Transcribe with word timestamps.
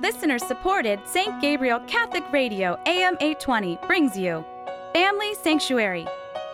Listener 0.00 0.38
supported 0.38 0.98
St. 1.06 1.42
Gabriel 1.42 1.78
Catholic 1.80 2.24
Radio 2.32 2.80
AM 2.86 3.18
820 3.20 3.78
brings 3.86 4.16
you 4.16 4.42
Family 4.94 5.34
Sanctuary, 5.34 6.06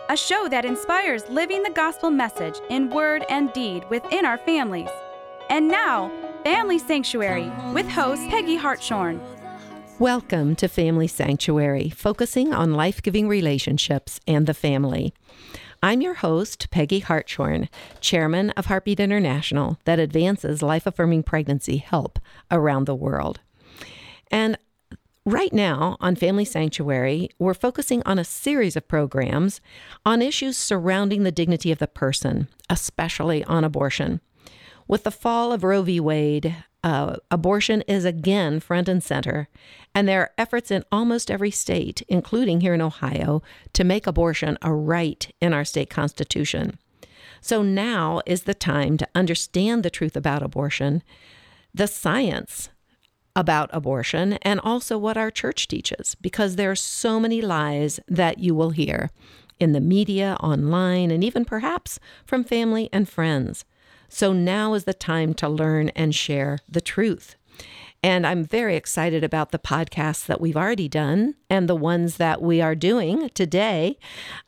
a 0.09 0.17
show 0.17 0.49
that 0.49 0.65
inspires 0.65 1.23
living 1.29 1.63
the 1.63 1.69
gospel 1.69 2.09
message 2.09 2.59
in 2.69 2.89
word 2.89 3.23
and 3.29 3.53
deed 3.53 3.85
within 3.89 4.25
our 4.25 4.37
families. 4.37 4.89
And 5.49 5.69
now, 5.69 6.11
Family 6.43 6.77
Sanctuary 6.77 7.49
with 7.73 7.87
host 7.87 8.21
Peggy 8.27 8.57
Hartshorn. 8.57 9.21
Welcome 9.97 10.57
to 10.57 10.67
Family 10.67 11.07
Sanctuary, 11.07 11.89
focusing 11.89 12.53
on 12.53 12.73
life 12.73 13.01
giving 13.01 13.29
relationships 13.29 14.19
and 14.27 14.45
the 14.45 14.53
family. 14.53 15.13
I'm 15.83 16.01
your 16.01 16.15
host, 16.15 16.69
Peggy 16.71 16.99
Hartshorn, 16.99 17.69
chairman 18.01 18.49
of 18.51 18.65
Heartbeat 18.65 18.99
International, 18.99 19.77
that 19.85 19.99
advances 19.99 20.63
life 20.63 20.87
affirming 20.87 21.23
pregnancy 21.23 21.77
help 21.77 22.19
around 22.49 22.85
the 22.85 22.95
world. 22.95 23.39
And 24.31 24.57
Right 25.29 25.51
now 25.51 25.97
on 25.99 26.15
Family 26.15 26.45
Sanctuary, 26.45 27.29
we're 27.37 27.53
focusing 27.53 28.01
on 28.05 28.17
a 28.17 28.23
series 28.23 28.77
of 28.77 28.87
programs 28.87 29.59
on 30.05 30.21
issues 30.21 30.55
surrounding 30.55 31.23
the 31.23 31.33
dignity 31.33 31.69
of 31.69 31.79
the 31.79 31.87
person, 31.87 32.47
especially 32.69 33.43
on 33.43 33.65
abortion. 33.65 34.21
With 34.87 35.03
the 35.03 35.11
fall 35.11 35.51
of 35.51 35.65
Roe 35.65 35.81
v. 35.81 35.99
Wade, 35.99 36.55
uh, 36.83 37.17
abortion 37.31 37.81
is 37.87 38.05
again 38.05 38.59
front 38.59 38.87
and 38.87 39.03
center, 39.03 39.49
and 39.93 40.07
there 40.07 40.21
are 40.21 40.31
efforts 40.37 40.71
in 40.71 40.83
almost 40.91 41.31
every 41.31 41.51
state, 41.51 42.01
including 42.07 42.61
here 42.61 42.73
in 42.73 42.81
Ohio, 42.81 43.41
to 43.73 43.83
make 43.83 44.07
abortion 44.07 44.57
a 44.61 44.73
right 44.73 45.33
in 45.41 45.53
our 45.53 45.65
state 45.65 45.89
constitution. 45.89 46.77
So 47.41 47.61
now 47.61 48.21
is 48.25 48.43
the 48.43 48.53
time 48.53 48.97
to 48.97 49.07
understand 49.15 49.83
the 49.83 49.89
truth 49.89 50.15
about 50.15 50.43
abortion, 50.43 51.03
the 51.73 51.87
science 51.87 52.69
about 53.35 53.69
abortion, 53.71 54.33
and 54.41 54.59
also 54.61 54.97
what 54.97 55.17
our 55.17 55.29
church 55.29 55.67
teaches, 55.67 56.15
because 56.15 56.55
there 56.55 56.71
are 56.71 56.75
so 56.75 57.19
many 57.19 57.41
lies 57.41 57.99
that 58.07 58.39
you 58.39 58.55
will 58.55 58.71
hear 58.71 59.11
in 59.59 59.71
the 59.71 59.79
media, 59.79 60.37
online, 60.39 61.11
and 61.11 61.23
even 61.23 61.45
perhaps 61.45 61.99
from 62.25 62.43
family 62.43 62.89
and 62.91 63.09
friends. 63.09 63.65
So 64.09 64.33
now 64.33 64.73
is 64.73 64.85
the 64.85 64.93
time 64.93 65.33
to 65.35 65.49
learn 65.49 65.89
and 65.89 66.13
share 66.13 66.59
the 66.69 66.81
truth. 66.81 67.35
And 68.03 68.27
I'm 68.27 68.43
very 68.43 68.75
excited 68.75 69.23
about 69.23 69.51
the 69.51 69.59
podcasts 69.59 70.25
that 70.27 70.39
we've 70.39 70.55
already 70.55 70.87
done 70.87 71.35
and 71.49 71.67
the 71.67 71.75
ones 71.75 72.17
that 72.17 72.41
we 72.41 72.61
are 72.61 72.75
doing 72.75 73.29
today. 73.33 73.97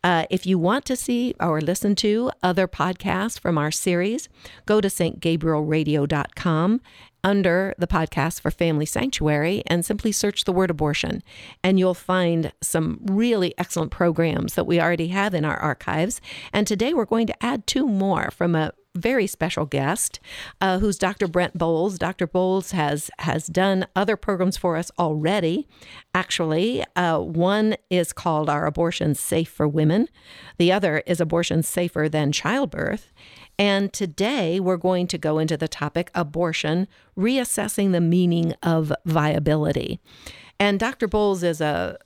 Uh, 0.03 0.25
if 0.29 0.45
you 0.45 0.59
want 0.59 0.85
to 0.85 0.95
see 0.95 1.33
or 1.39 1.59
listen 1.59 1.95
to 1.95 2.31
other 2.43 2.67
podcasts 2.67 3.39
from 3.39 3.57
our 3.57 3.71
series, 3.71 4.29
go 4.66 4.79
to 4.79 4.88
stgabrielradio.com 4.88 6.81
under 7.23 7.73
the 7.77 7.88
podcast 7.88 8.39
for 8.39 8.51
Family 8.51 8.85
Sanctuary 8.85 9.63
and 9.67 9.83
simply 9.83 10.11
search 10.11 10.45
the 10.45 10.53
word 10.53 10.69
abortion. 10.69 11.23
And 11.63 11.79
you'll 11.79 11.94
find 11.94 12.53
some 12.61 12.99
really 13.03 13.53
excellent 13.57 13.91
programs 13.91 14.53
that 14.53 14.67
we 14.67 14.79
already 14.79 15.09
have 15.09 15.33
in 15.33 15.44
our 15.44 15.57
archives. 15.57 16.21
And 16.53 16.66
today 16.66 16.94
we're 16.94 17.05
going 17.05 17.27
to 17.27 17.44
add 17.44 17.67
two 17.67 17.88
more 17.88 18.31
from 18.31 18.55
a 18.55 18.71
very 18.95 19.27
special 19.27 19.65
guest, 19.65 20.19
uh, 20.61 20.79
who's 20.79 20.97
Dr. 20.97 21.27
Brent 21.27 21.57
Boles. 21.57 21.97
Dr. 21.97 22.27
Boles 22.27 22.71
has 22.71 23.11
has 23.19 23.47
done 23.47 23.85
other 23.95 24.15
programs 24.15 24.57
for 24.57 24.75
us 24.75 24.91
already. 24.97 25.67
Actually, 26.13 26.83
uh, 26.95 27.19
one 27.19 27.75
is 27.89 28.13
called 28.13 28.49
"Our 28.49 28.65
Abortion 28.65 29.15
Safe 29.15 29.49
for 29.49 29.67
Women," 29.67 30.07
the 30.57 30.71
other 30.71 31.03
is 31.05 31.21
"Abortion 31.21 31.63
Safer 31.63 32.09
Than 32.09 32.31
Childbirth." 32.31 33.11
And 33.57 33.91
today 33.91 34.59
we're 34.59 34.77
going 34.77 35.07
to 35.07 35.17
go 35.17 35.37
into 35.37 35.57
the 35.57 35.67
topic 35.67 36.11
abortion, 36.15 36.87
reassessing 37.17 37.91
the 37.91 38.01
meaning 38.01 38.53
of 38.63 38.93
viability. 39.05 39.99
And 40.59 40.77
Dr. 40.77 41.07
Boles 41.07 41.41
is 41.41 41.61
a 41.61 41.97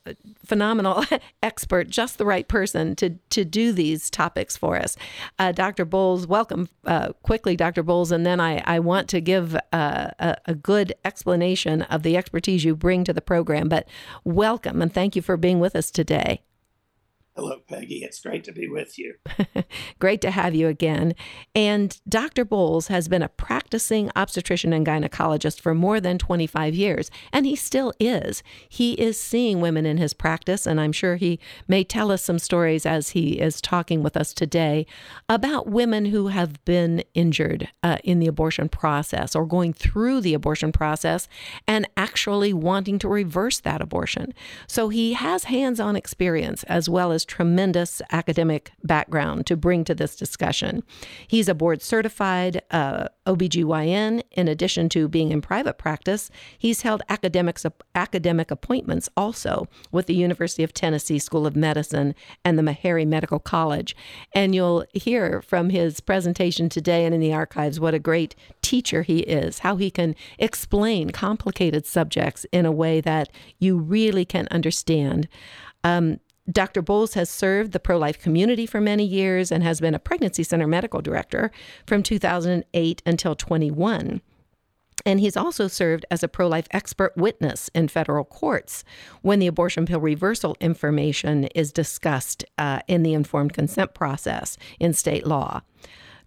phenomenal 0.46 1.04
expert, 1.44 1.90
just 1.90 2.20
the 2.20 2.26
right 2.26 2.48
person 2.48 2.96
to, 2.98 3.12
to 3.32 3.44
do 3.44 3.72
these 3.72 4.12
topics 4.12 4.56
for 4.56 4.78
us. 4.78 4.96
Uh, 5.40 5.52
Dr. 5.52 5.86
Boles, 5.86 6.28
welcome 6.28 6.70
uh, 6.86 7.14
quickly, 7.24 7.56
Dr. 7.56 7.82
Boles. 7.82 8.12
And 8.12 8.26
then 8.26 8.40
I, 8.40 8.62
I 8.66 8.80
want 8.80 9.10
to 9.10 9.22
give 9.22 9.56
uh, 9.56 10.12
a, 10.20 10.38
a 10.46 10.54
good 10.54 10.94
explanation 11.04 11.82
of 11.84 12.04
the 12.04 12.16
expertise 12.16 12.64
you 12.64 12.76
bring 12.76 13.04
to 13.06 13.14
the 13.14 13.22
program. 13.22 13.70
But 13.70 13.88
welcome 14.24 14.84
and 14.84 14.94
thank 14.94 15.16
you 15.16 15.24
for 15.24 15.36
being 15.36 15.60
with 15.60 15.76
us 15.76 15.90
today. 15.90 16.44
Hello, 17.36 17.62
Peggy. 17.68 18.04
It's 18.04 18.20
great 18.20 18.44
to 18.44 18.52
be 18.52 18.68
with 18.68 19.00
you. 19.00 19.16
great 20.00 20.22
to 20.22 20.30
have 20.30 20.54
you 20.54 20.68
again. 20.68 21.16
And 21.56 22.00
Dr. 22.08 22.46
Boles 22.46 22.90
has 22.90 23.08
been 23.08 23.24
a 23.24 23.30
practicing 23.30 24.12
obstetrician 24.16 24.72
and 24.72 24.86
gynecologist 24.86 25.60
for 25.60 25.74
more 25.74 26.00
than 26.00 26.20
25 26.20 26.76
years, 26.76 27.10
and 27.32 27.48
he 27.48 27.56
still 27.56 27.92
is. 28.00 28.44
He 28.70 28.94
is 28.94 29.20
seeing 29.20 29.62
women 29.62 29.88
in 29.88 29.98
his 29.98 30.14
practice, 30.14 30.68
and 30.68 30.80
I'm 30.80 30.92
sure 30.92 31.16
he 31.16 31.40
may 31.68 31.84
tell 31.84 32.12
us 32.12 32.24
some 32.24 32.38
stories 32.38 32.86
as 32.86 33.10
he 33.10 33.40
is 33.40 33.62
talking 33.62 34.04
with 34.04 34.16
us 34.16 34.32
today 34.32 34.86
about 35.28 35.66
women 35.68 36.06
who 36.06 36.28
have 36.28 36.64
been 36.66 37.04
injured 37.16 37.68
uh, 37.82 37.98
in 38.04 38.20
the 38.20 38.28
abortion 38.28 38.70
process 38.70 39.36
or 39.36 39.48
going 39.48 39.74
through 39.74 40.22
the 40.22 40.36
abortion 40.36 40.72
process 40.72 41.28
and 41.68 41.90
actually 41.98 42.54
wanting 42.54 43.00
to 43.00 43.08
reverse 43.08 43.60
that 43.60 43.82
abortion. 43.82 44.36
So 44.68 44.90
he 44.90 45.14
has 45.14 45.46
hands 45.46 45.80
on 45.80 45.96
experience 45.96 46.62
as 46.66 46.88
well 46.88 47.12
as 47.12 47.23
tremendous 47.26 48.02
academic 48.12 48.72
background 48.84 49.46
to 49.48 49.56
bring 49.56 49.84
to 49.84 49.96
this 49.96 50.16
discussion. 50.16 50.84
He's 51.28 51.48
a 51.48 51.56
board 51.56 51.82
certified 51.82 52.62
uh, 52.72 53.08
OBGYN. 53.26 54.24
In 54.32 54.48
addition 54.48 54.90
to 54.90 55.08
being 55.08 55.32
in 55.32 55.42
private 55.42 55.78
practice, 55.78 56.30
he's 56.58 56.82
held 56.82 57.02
academics, 57.10 57.66
academic 57.96 58.52
appointments 58.52 59.10
also 59.16 59.68
with 59.92 60.08
the 60.08 60.16
University 60.16 60.64
of 60.64 60.74
Tennessee 60.74 61.20
School 61.20 61.46
of 61.46 61.56
Medicine 61.56 62.16
and 62.44 62.58
the 62.58 62.64
Meharry 62.64 63.08
Medical 63.08 63.40
College. 63.40 63.96
And 64.34 64.54
you'll 64.54 64.86
hear 64.94 65.42
from 65.42 65.70
his 65.70 66.00
presentation 66.00 66.70
today 66.70 67.06
and 67.06 67.14
in 67.14 67.22
the 67.22 67.34
archives 67.34 67.80
what 67.80 67.94
a 67.94 68.00
great 68.00 68.36
teacher 68.62 69.04
he 69.04 69.20
is, 69.20 69.60
how 69.60 69.76
he 69.76 69.90
can 69.90 70.16
explain 70.38 71.12
complicated 71.12 71.86
subjects 71.86 72.46
in 72.52 72.66
a 72.66 72.72
way 72.72 73.02
that 73.02 73.30
you 73.60 73.78
really 73.78 74.26
can 74.26 74.48
understand. 74.52 75.28
Um, 75.84 76.20
Dr. 76.52 76.82
Boles 76.82 77.14
has 77.14 77.30
served 77.30 77.72
the 77.72 77.80
pro 77.80 77.98
life 77.98 78.20
community 78.20 78.66
for 78.66 78.82
many 78.82 79.06
years 79.06 79.52
and 79.52 79.64
has 79.64 79.80
been 79.80 79.96
a 79.96 80.00
pregnancy 80.00 80.44
center 80.44 80.68
medical 80.68 81.02
director 81.02 81.52
from 81.88 82.04
2008 82.04 83.02
until 83.06 83.36
21. 83.36 84.22
And 85.06 85.20
he's 85.20 85.38
also 85.38 85.68
served 85.68 86.06
as 86.12 86.24
a 86.24 86.28
pro 86.28 86.48
life 86.48 86.68
expert 86.72 87.14
witness 87.16 87.70
in 87.74 87.88
federal 87.88 88.24
courts 88.24 88.84
when 89.22 89.40
the 89.40 89.48
abortion 89.48 89.86
pill 89.86 90.00
reversal 90.00 90.56
information 90.60 91.46
is 91.56 91.72
discussed 91.72 92.46
uh, 92.58 92.80
in 92.88 93.04
the 93.04 93.14
informed 93.14 93.54
consent 93.54 93.94
process 93.94 94.58
in 94.80 94.94
state 94.94 95.26
law. 95.26 95.62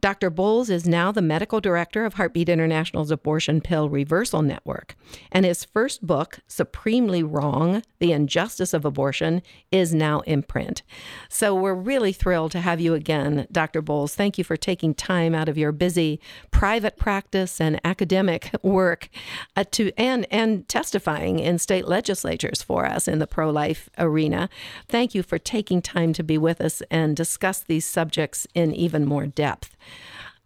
Dr. 0.01 0.31
Boles 0.31 0.71
is 0.71 0.87
now 0.87 1.11
the 1.11 1.23
medical 1.23 1.61
director 1.61 2.05
of 2.05 2.15
Heartbeat 2.15 2.49
International's 2.49 3.11
Abortion 3.11 3.61
Pill 3.61 3.89
Reversal 3.89 4.43
Network, 4.43 4.95
and 5.33 5.45
his 5.45 5.65
first 5.65 6.07
book, 6.07 6.41
Supremely 6.47 7.23
Wrong 7.23 7.83
The 7.99 8.13
Injustice 8.13 8.75
of 8.75 8.85
Abortion, 8.85 9.43
is 9.73 9.95
now 9.95 10.21
in 10.21 10.43
print. 10.43 10.83
So 11.29 11.55
we're 11.55 11.75
really 11.75 12.13
thrilled 12.13 12.53
to 12.53 12.61
have 12.61 12.81
you 12.81 12.95
again, 12.95 13.47
Dr. 13.51 13.83
Boles. 13.83 14.15
Thank 14.15 14.39
you 14.39 14.45
for 14.45 14.57
taking 14.57 14.95
time 14.95 15.35
out 15.35 15.49
of 15.49 15.59
your 15.59 15.73
busy 15.73 16.21
private 16.51 16.97
practice 16.97 17.61
and 17.61 17.81
academic 17.85 18.51
work 18.63 19.09
uh, 19.57 19.65
to 19.73 19.93
and 19.97 20.27
and 20.31 20.69
testifying 20.69 21.39
in 21.39 21.59
state 21.59 21.89
legislatures 21.89 22.63
for 22.63 22.87
us 22.87 23.09
in 23.09 23.19
the 23.19 23.27
pro-life 23.27 23.89
arena. 23.99 24.49
Thank 24.89 25.15
you 25.15 25.23
for 25.23 25.39
taking 25.39 25.81
time 25.83 26.13
to 26.15 26.23
be 26.23 26.39
with 26.39 26.61
us 26.61 26.83
and 26.91 27.17
discuss 27.17 27.61
these 27.61 27.87
subjects 27.87 28.47
in 28.55 28.75
even 28.75 29.05
more 29.05 29.27
depth. 29.27 29.77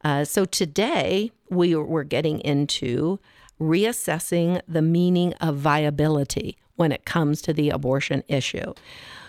Uh, 0.03 0.25
so 0.25 0.45
today 0.45 1.31
we 1.51 1.75
we're 1.75 2.05
getting 2.05 2.41
into 2.41 3.19
reassessing 3.61 4.61
the 4.67 4.83
meaning 4.83 5.35
of 5.35 5.57
viability 5.57 6.57
when 6.77 6.93
it 6.93 7.05
comes 7.05 7.43
to 7.43 7.53
the 7.53 7.69
abortion 7.69 8.23
issue. 8.27 8.73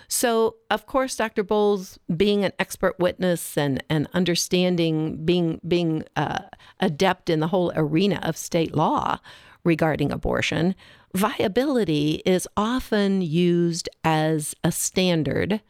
So, 0.08 0.56
of 0.70 0.86
course, 0.86 1.16
Dr. 1.16 1.42
Boles, 1.42 1.98
being 2.14 2.44
an 2.44 2.52
expert 2.58 2.98
witness 2.98 3.56
and, 3.56 3.82
and 3.88 4.08
understanding, 4.12 5.24
being 5.24 5.60
being 5.66 6.04
uh, 6.16 6.42
adept 6.80 7.30
in 7.30 7.40
the 7.40 7.48
whole 7.48 7.72
arena 7.74 8.20
of 8.22 8.36
state 8.36 8.74
law 8.74 9.20
regarding 9.64 10.12
abortion, 10.12 10.74
viability 11.14 12.22
is 12.26 12.46
often 12.56 13.22
used 13.22 13.88
as 14.04 14.54
a 14.64 14.72
standard 14.72 15.60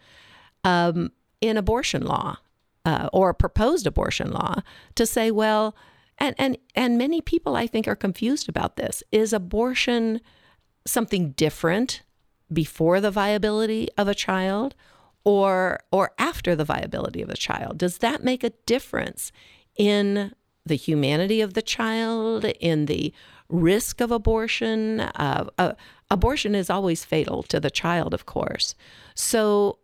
um, 0.65 1.13
in 1.41 1.57
abortion 1.57 2.05
law 2.05 2.39
uh, 2.85 3.09
or 3.13 3.33
proposed 3.35 3.87
abortion 3.87 4.31
law 4.31 4.57
to 4.95 5.07
say, 5.07 5.31
well, 5.31 5.77
and, 6.19 6.35
and, 6.39 6.59
and 6.75 6.99
many 6.99 7.21
people 7.21 7.57
I 7.57 7.67
think 7.67 7.89
are 7.89 7.97
confused 7.97 8.49
about 8.49 8.77
this. 8.77 9.03
Is 9.13 9.33
abortion 9.33 10.21
something 10.87 11.33
different 11.33 12.03
before 12.53 13.01
the 13.01 13.11
viability 13.11 13.89
of 13.97 14.09
a 14.09 14.15
child 14.15 14.75
or, 15.25 15.81
or 15.91 16.13
after 16.19 16.55
the 16.55 16.65
viability 16.65 17.23
of 17.23 17.31
a 17.31 17.37
child? 17.37 17.79
Does 17.79 17.99
that 17.99 18.23
make 18.25 18.45
a 18.45 18.51
difference 18.67 19.33
in 19.77 20.35
the 20.65 20.77
humanity 20.77 21.41
of 21.41 21.55
the 21.55 21.63
child, 21.63 22.45
in 22.61 22.87
the 22.87 23.13
risk 23.49 24.01
of 24.01 24.11
abortion. 24.11 25.01
Uh, 25.01 25.47
uh, 25.59 25.73
abortion 26.11 26.55
is 26.55 26.71
always 26.71 27.05
fatal 27.05 27.43
to 27.45 27.61
the 27.61 27.71
child, 27.71 28.15
of 28.15 28.27
course. 28.27 28.75
So, 29.15 29.79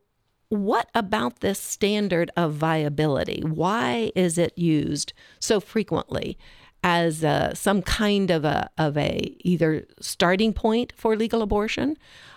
what 0.50 0.88
about 0.94 1.40
this 1.40 1.60
standard 1.60 2.30
of 2.36 2.54
viability? 2.54 3.42
Why 3.42 4.12
is 4.14 4.38
it 4.38 4.56
used 4.56 5.12
so 5.38 5.60
frequently 5.60 6.38
as 6.82 7.22
uh, 7.24 7.54
some 7.54 7.82
kind 7.82 8.30
of 8.30 8.44
a 8.44 8.70
of 8.78 8.96
a 8.96 9.36
either 9.40 9.86
starting 10.00 10.52
point 10.52 10.92
for 10.96 11.16
legal 11.16 11.42
abortion 11.42 11.96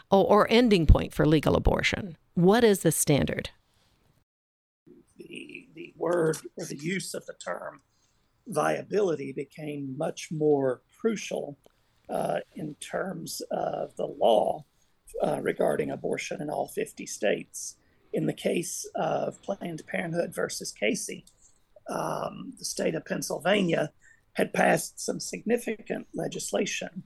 or, 0.09 0.25
or 0.25 0.47
ending 0.49 0.85
point 0.85 1.13
for 1.13 1.25
legal 1.25 1.55
abortion? 1.55 2.17
What 2.33 2.63
is 2.63 2.81
the 2.81 2.91
standard? 2.91 3.51
The 5.17 5.67
the 5.73 5.93
word 5.95 6.37
or 6.57 6.65
the 6.65 6.77
use 6.77 7.13
of 7.13 7.25
the 7.25 7.33
term 7.33 7.81
viability 8.47 9.31
became 9.31 9.95
much 9.97 10.29
more 10.31 10.81
crucial 10.99 11.57
uh, 12.09 12.39
in 12.55 12.75
terms 12.75 13.41
of 13.51 13.95
the 13.95 14.07
law 14.07 14.65
uh, 15.23 15.39
regarding 15.41 15.91
abortion 15.91 16.41
in 16.41 16.49
all 16.49 16.67
50 16.67 17.05
states. 17.05 17.77
In 18.13 18.25
the 18.25 18.33
case 18.33 18.85
of 18.95 19.41
Planned 19.41 19.85
Parenthood 19.87 20.33
versus 20.33 20.71
Casey, 20.71 21.25
um, 21.87 22.53
the 22.59 22.65
state 22.65 22.95
of 22.95 23.05
Pennsylvania 23.05 23.91
had 24.33 24.53
passed 24.53 24.99
some 24.99 25.19
significant 25.19 26.07
legislation 26.13 27.03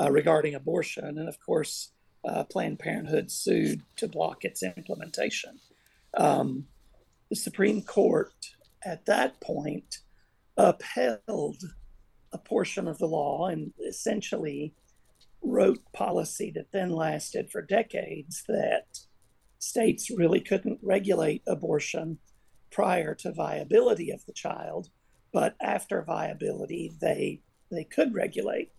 uh, 0.00 0.10
regarding 0.10 0.54
abortion. 0.54 1.18
And 1.18 1.28
of 1.28 1.38
course, 1.40 1.90
uh, 2.24 2.44
Planned 2.44 2.78
Parenthood 2.78 3.30
sued 3.30 3.82
to 3.96 4.08
block 4.08 4.44
its 4.44 4.62
implementation. 4.62 5.58
Um, 6.16 6.66
the 7.30 7.36
Supreme 7.36 7.82
Court 7.82 8.32
at 8.84 9.06
that 9.06 9.40
point 9.40 9.98
upheld 10.56 11.62
a 12.32 12.38
portion 12.38 12.88
of 12.88 12.98
the 12.98 13.06
law 13.06 13.46
and 13.46 13.72
essentially 13.86 14.74
wrote 15.42 15.80
policy 15.92 16.50
that 16.54 16.72
then 16.72 16.90
lasted 16.90 17.50
for 17.50 17.62
decades 17.62 18.44
that 18.48 19.00
states 19.58 20.10
really 20.10 20.40
couldn't 20.40 20.78
regulate 20.82 21.42
abortion 21.46 22.18
prior 22.70 23.14
to 23.14 23.32
viability 23.32 24.10
of 24.10 24.24
the 24.26 24.32
child, 24.32 24.90
but 25.32 25.56
after 25.60 26.02
viability, 26.02 26.92
they 27.00 27.40
they 27.70 27.84
could 27.84 28.14
regulate. 28.14 28.70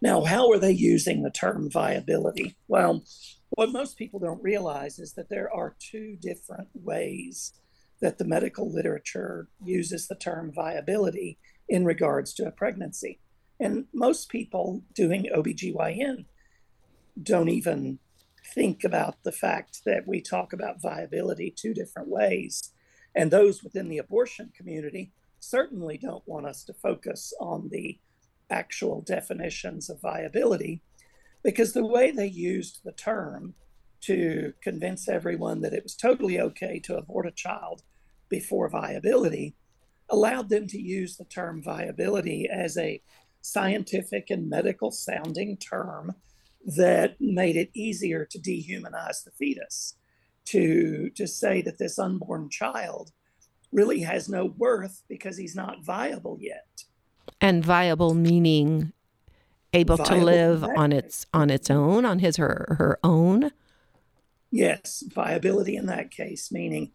Now, 0.00 0.24
how 0.24 0.50
are 0.50 0.58
they 0.58 0.72
using 0.72 1.22
the 1.22 1.30
term 1.30 1.70
viability? 1.70 2.56
Well, 2.66 3.04
what 3.50 3.70
most 3.70 3.98
people 3.98 4.18
don't 4.18 4.42
realize 4.42 4.98
is 4.98 5.12
that 5.14 5.28
there 5.28 5.52
are 5.54 5.76
two 5.78 6.16
different 6.20 6.68
ways 6.74 7.52
that 8.00 8.18
the 8.18 8.24
medical 8.24 8.70
literature 8.70 9.48
uses 9.62 10.08
the 10.08 10.16
term 10.16 10.50
viability 10.52 11.38
in 11.68 11.84
regards 11.84 12.34
to 12.34 12.46
a 12.46 12.50
pregnancy. 12.50 13.20
And 13.60 13.84
most 13.92 14.28
people 14.28 14.82
doing 14.94 15.28
OBGYN 15.34 16.24
don't 17.22 17.48
even 17.48 18.00
think 18.54 18.84
about 18.84 19.22
the 19.22 19.32
fact 19.32 19.80
that 19.84 20.06
we 20.06 20.20
talk 20.20 20.52
about 20.52 20.82
viability 20.82 21.52
two 21.56 21.74
different 21.74 22.08
ways. 22.08 22.72
And 23.14 23.30
those 23.30 23.62
within 23.62 23.88
the 23.88 23.98
abortion 23.98 24.52
community 24.56 25.12
certainly 25.40 25.98
don't 25.98 26.26
want 26.26 26.46
us 26.46 26.64
to 26.64 26.74
focus 26.74 27.32
on 27.40 27.68
the 27.70 27.98
actual 28.50 29.00
definitions 29.00 29.88
of 29.90 30.00
viability 30.00 30.82
because 31.42 31.72
the 31.72 31.84
way 31.84 32.10
they 32.10 32.26
used 32.26 32.80
the 32.84 32.92
term 32.92 33.54
to 34.02 34.52
convince 34.62 35.08
everyone 35.08 35.60
that 35.60 35.72
it 35.72 35.82
was 35.82 35.94
totally 35.94 36.40
okay 36.40 36.78
to 36.80 36.96
abort 36.96 37.26
a 37.26 37.30
child 37.30 37.82
before 38.28 38.68
viability 38.68 39.54
allowed 40.10 40.48
them 40.48 40.66
to 40.66 40.80
use 40.80 41.16
the 41.16 41.24
term 41.24 41.62
viability 41.62 42.48
as 42.52 42.76
a 42.76 43.00
scientific 43.40 44.30
and 44.30 44.48
medical 44.48 44.90
sounding 44.90 45.56
term 45.56 46.14
that 46.64 47.20
made 47.20 47.56
it 47.56 47.70
easier 47.74 48.24
to 48.24 48.38
dehumanize 48.38 49.24
the 49.24 49.30
fetus 49.32 49.94
to 50.44 51.10
to 51.10 51.26
say 51.26 51.62
that 51.62 51.78
this 51.78 51.98
unborn 51.98 52.48
child 52.48 53.12
really 53.72 54.00
has 54.00 54.28
no 54.28 54.46
worth 54.46 55.02
because 55.08 55.36
he's 55.36 55.56
not 55.56 55.82
viable 55.82 56.36
yet. 56.40 56.84
And 57.40 57.64
viable 57.64 58.14
meaning 58.14 58.92
able 59.72 59.96
viable 59.96 60.18
to 60.18 60.24
live 60.24 60.64
on 60.64 60.92
its 60.92 61.26
on 61.32 61.50
its 61.50 61.70
own 61.70 62.04
on 62.04 62.18
his 62.18 62.38
or 62.38 62.76
her 62.78 62.98
own? 63.02 63.50
Yes 64.50 65.02
viability 65.06 65.76
in 65.76 65.86
that 65.86 66.10
case 66.10 66.52
meaning 66.52 66.92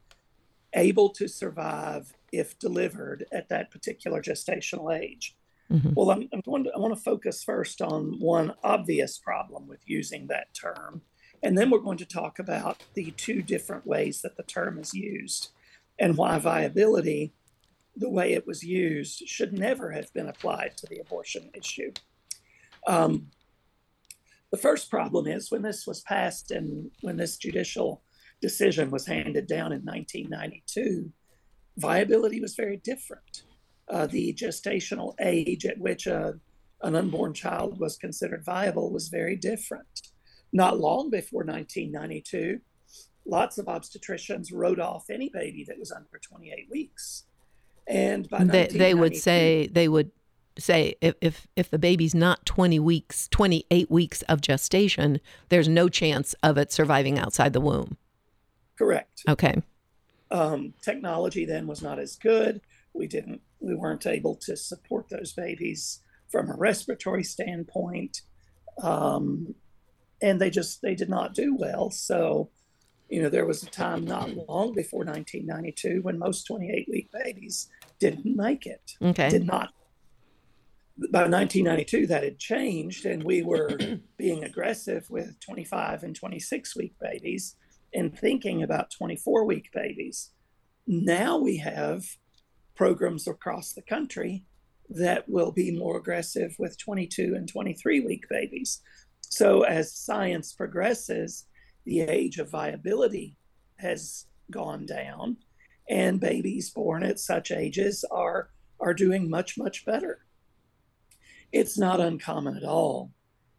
able 0.74 1.10
to 1.10 1.28
survive 1.28 2.14
if 2.32 2.60
delivered 2.60 3.26
at 3.32 3.50
that 3.50 3.72
particular 3.72 4.22
gestational 4.22 4.98
age. 4.98 5.36
Mm-hmm. 5.72 5.94
Well, 5.96 6.12
I'm, 6.12 6.30
I'm 6.32 6.42
going 6.42 6.64
to, 6.64 6.72
I 6.74 6.80
want 6.80 6.96
to 6.96 7.02
focus 7.02 7.44
first 7.44 7.82
on 7.82 8.20
one 8.20 8.54
obvious 8.64 9.18
problem 9.18 9.68
with 9.68 9.82
using 9.86 10.28
that 10.28 10.54
term. 10.54 11.02
And 11.44 11.58
then 11.58 11.70
we're 11.70 11.80
going 11.80 11.98
to 11.98 12.06
talk 12.06 12.40
about 12.40 12.84
the 12.94 13.12
two 13.12 13.42
different 13.42 13.86
ways 13.86 14.22
that 14.22 14.38
the 14.38 14.44
term 14.44 14.80
is 14.80 14.94
used 14.94 15.50
and 16.00 16.18
why 16.18 16.40
viability, 16.40 17.34
the 17.96 18.10
way 18.10 18.34
it 18.34 18.48
was 18.48 18.64
used, 18.64 19.28
should 19.28 19.54
never 19.54 19.92
have 19.92 20.12
been 20.14 20.28
applied 20.28 20.78
to 20.78 20.88
the 20.88 21.00
abortion 21.00 21.50
issue. 21.54 21.92
Um, 22.88 23.28
the 24.52 24.58
first 24.58 24.90
problem 24.90 25.28
is 25.28 25.52
when 25.52 25.62
this 25.62 25.86
was 25.86 26.02
passed 26.02 26.52
and 26.52 26.90
when 27.02 27.18
this 27.18 27.38
judicial 27.38 28.02
decision 28.42 28.92
was 28.92 29.06
handed 29.06 29.48
down 29.48 29.74
in 29.74 29.82
1992, 29.82 31.12
viability 31.78 32.40
was 32.40 32.56
very 32.56 32.78
different. 32.78 33.44
Uh, 33.90 34.08
the 34.08 34.34
gestational 34.34 35.14
age 35.22 35.66
at 35.66 35.78
which 35.78 36.08
a, 36.08 36.40
an 36.82 36.96
unborn 36.96 37.34
child 37.34 37.80
was 37.80 37.98
considered 37.98 38.44
viable 38.44 38.92
was 38.92 39.08
very 39.08 39.36
different. 39.36 40.02
Not 40.52 40.80
long 40.80 41.10
before 41.10 41.44
1992, 41.44 42.60
lots 43.26 43.58
of 43.58 43.66
obstetricians 43.68 44.50
wrote 44.52 44.80
off 44.80 45.10
any 45.10 45.30
baby 45.30 45.64
that 45.68 45.80
was 45.80 45.92
under 45.92 46.20
28 46.22 46.68
weeks. 46.72 47.24
And 47.88 48.30
by 48.30 48.44
they, 48.44 48.68
they 48.68 48.94
would 48.94 49.16
say 49.16 49.68
they 49.68 49.88
would 49.88 50.12
say 50.60 50.96
if, 51.00 51.16
if 51.22 51.48
if 51.56 51.70
the 51.70 51.80
baby's 51.80 52.16
not 52.16 52.46
20 52.46 52.80
weeks 52.80 53.28
28 53.30 53.92
weeks 53.92 54.24
of 54.24 54.42
gestation 54.42 55.22
there's 55.50 55.70
no 55.70 55.88
chance 55.88 56.34
of 56.42 56.58
it 56.58 56.72
surviving 56.72 57.20
outside 57.20 57.54
the 57.54 57.62
womb 57.62 57.96
Correct. 58.78 59.24
Okay. 59.28 59.62
Um, 60.30 60.74
technology 60.82 61.46
then 61.46 61.68
was 61.68 61.82
not 61.82 62.00
as 62.00 62.16
good. 62.16 62.62
We 62.94 63.08
didn't. 63.08 63.42
We 63.60 63.76
weren't 63.76 64.06
able 64.06 64.36
to 64.38 64.56
support 64.56 65.10
those 65.10 65.34
babies 65.34 66.02
from 66.30 66.50
a 66.50 66.56
respiratory 66.56 67.24
standpoint, 67.24 68.22
um, 68.82 69.56
and 70.22 70.40
they 70.42 70.50
just 70.50 70.82
they 70.82 70.96
did 70.96 71.10
not 71.10 71.34
do 71.34 71.56
well. 71.56 71.90
So, 71.90 72.50
you 73.10 73.22
know, 73.22 73.30
there 73.30 73.46
was 73.46 73.64
a 73.64 73.68
time 73.68 74.06
not 74.06 74.30
long 74.48 74.74
before 74.74 75.06
1992 75.06 76.02
when 76.02 76.20
most 76.20 76.44
28 76.44 76.88
week 76.90 77.10
babies 77.12 77.70
didn't 78.00 78.36
make 78.36 78.66
it. 78.66 78.92
Okay. 79.02 79.30
Did 79.30 79.46
not 79.46 79.70
by 81.12 81.28
1992 81.28 82.08
that 82.08 82.24
had 82.24 82.40
changed 82.40 83.06
and 83.06 83.24
we 83.24 83.44
were 83.44 83.78
being 84.18 84.44
aggressive 84.44 85.08
with 85.10 85.40
25 85.42 86.04
and 86.04 86.16
26 86.16 86.76
week 86.76 86.96
babies 87.00 87.56
and 87.94 88.18
thinking 88.18 88.64
about 88.64 88.92
24 88.92 89.46
week 89.46 89.70
babies. 89.74 90.32
Now 90.88 91.38
we 91.38 91.58
have 91.58 92.04
programs 92.78 93.28
across 93.28 93.74
the 93.74 93.82
country 93.82 94.46
that 94.90 95.28
will 95.28 95.52
be 95.52 95.78
more 95.78 95.98
aggressive 95.98 96.56
with 96.58 96.78
22 96.78 97.34
and 97.36 97.50
23 97.50 98.00
week 98.02 98.24
babies. 98.30 98.82
So, 99.22 99.64
as 99.64 99.92
science 99.92 100.54
progresses, 100.54 101.46
the 101.86 102.02
age 102.02 102.38
of 102.38 102.50
viability 102.50 103.36
has 103.78 104.26
gone 104.52 104.86
down, 104.86 105.38
and 105.90 106.22
babies 106.22 106.70
born 106.70 107.04
at 107.04 107.20
such 107.20 107.52
ages 107.52 108.06
are, 108.10 108.52
are 108.80 108.94
doing 108.94 109.30
much, 109.30 109.58
much 109.58 109.86
better. 109.86 110.20
It's 111.52 111.78
not 111.78 112.00
uncommon 112.00 112.56
at 112.56 112.64
all 112.64 113.12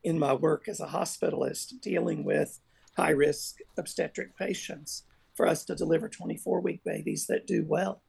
in 0.04 0.18
my 0.18 0.32
work 0.32 0.68
as 0.68 0.80
a 0.80 0.86
hospitalist 0.86 1.80
dealing 1.82 2.24
with 2.24 2.60
high 2.96 3.10
risk 3.10 3.56
obstetric 3.76 4.36
patients 4.36 5.04
for 5.34 5.46
us 5.46 5.64
to 5.64 5.74
deliver 5.74 6.08
24 6.08 6.60
week 6.60 6.82
babies 6.84 7.26
that 7.26 7.46
do 7.46 7.64
well. 7.66 8.02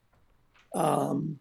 Um, 0.74 1.40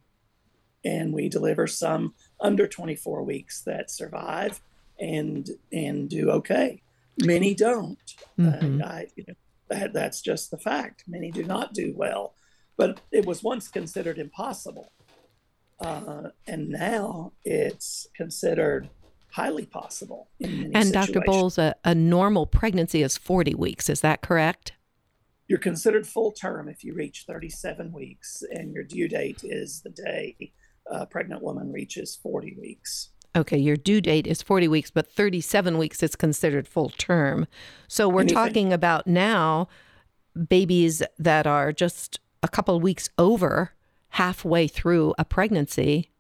and 0.85 1.13
we 1.13 1.29
deliver 1.29 1.67
some 1.67 2.15
under 2.41 2.67
24 2.67 3.23
weeks 3.25 3.63
that 3.63 3.91
survive 3.91 4.61
and 4.99 5.49
and 5.73 6.09
do 6.09 6.31
okay. 6.31 6.83
Many 7.25 7.55
don't. 7.55 7.99
Mm-hmm. 8.39 8.81
Uh, 8.81 8.87
I, 8.87 9.07
you 9.17 9.25
know, 9.27 9.35
that, 9.69 9.93
that's 9.93 10.21
just 10.21 10.51
the 10.51 10.59
fact. 10.59 11.05
Many 11.09 11.31
do 11.31 11.43
not 11.43 11.75
do 11.75 11.93
well, 11.97 12.35
but 12.77 13.01
it 13.11 13.27
was 13.27 13.43
once 13.43 13.69
considered 13.69 14.19
impossible, 14.19 14.93
uh, 15.81 16.29
and 16.47 16.69
now 16.69 17.33
it's 17.45 18.07
considered 18.15 18.89
highly 19.31 19.67
possible. 19.67 20.29
and 20.41 20.73
situations. 20.75 20.93
Dr. 20.93 21.21
Boles, 21.27 21.59
a, 21.59 21.75
a 21.85 21.95
normal 21.95 22.47
pregnancy 22.47 23.03
is 23.03 23.19
40 23.19 23.55
weeks. 23.55 23.89
Is 23.89 24.01
that 24.01 24.23
correct? 24.23 24.73
You're 25.49 25.59
considered 25.59 26.07
full 26.07 26.33
term 26.33 26.69
if 26.69 26.85
you 26.85 26.95
reach 26.95 27.25
37 27.27 27.91
weeks, 27.93 28.43
and 28.51 28.73
your 28.73 28.85
due 28.85 29.09
date 29.09 29.41
is 29.43 29.81
the 29.83 29.91
day 29.91 30.53
a 30.91 31.07
pregnant 31.07 31.43
woman 31.43 31.73
reaches 31.73 32.17
40 32.23 32.57
weeks. 32.61 33.11
Okay, 33.37 33.59
your 33.59 33.77
due 33.77 34.01
date 34.01 34.27
is 34.27 34.43
40 34.43 34.69
weeks, 34.69 34.91
but 34.91 35.11
37 35.11 35.79
weeks 35.79 36.03
is 36.03 36.17
considered 36.17 36.67
full 36.69 36.91
term. 36.91 37.47
So 37.89 38.09
we're 38.09 38.21
Anything- 38.23 38.35
talking 38.37 38.73
about 38.73 39.07
now 39.07 39.69
babies 40.49 41.03
that 41.19 41.47
are 41.47 41.73
just 41.73 42.21
a 42.43 42.49
couple 42.49 42.77
of 42.77 42.83
weeks 42.83 43.09
over 43.19 43.73
halfway 44.11 44.67
through 44.69 45.15
a 45.19 45.25
pregnancy 45.25 46.11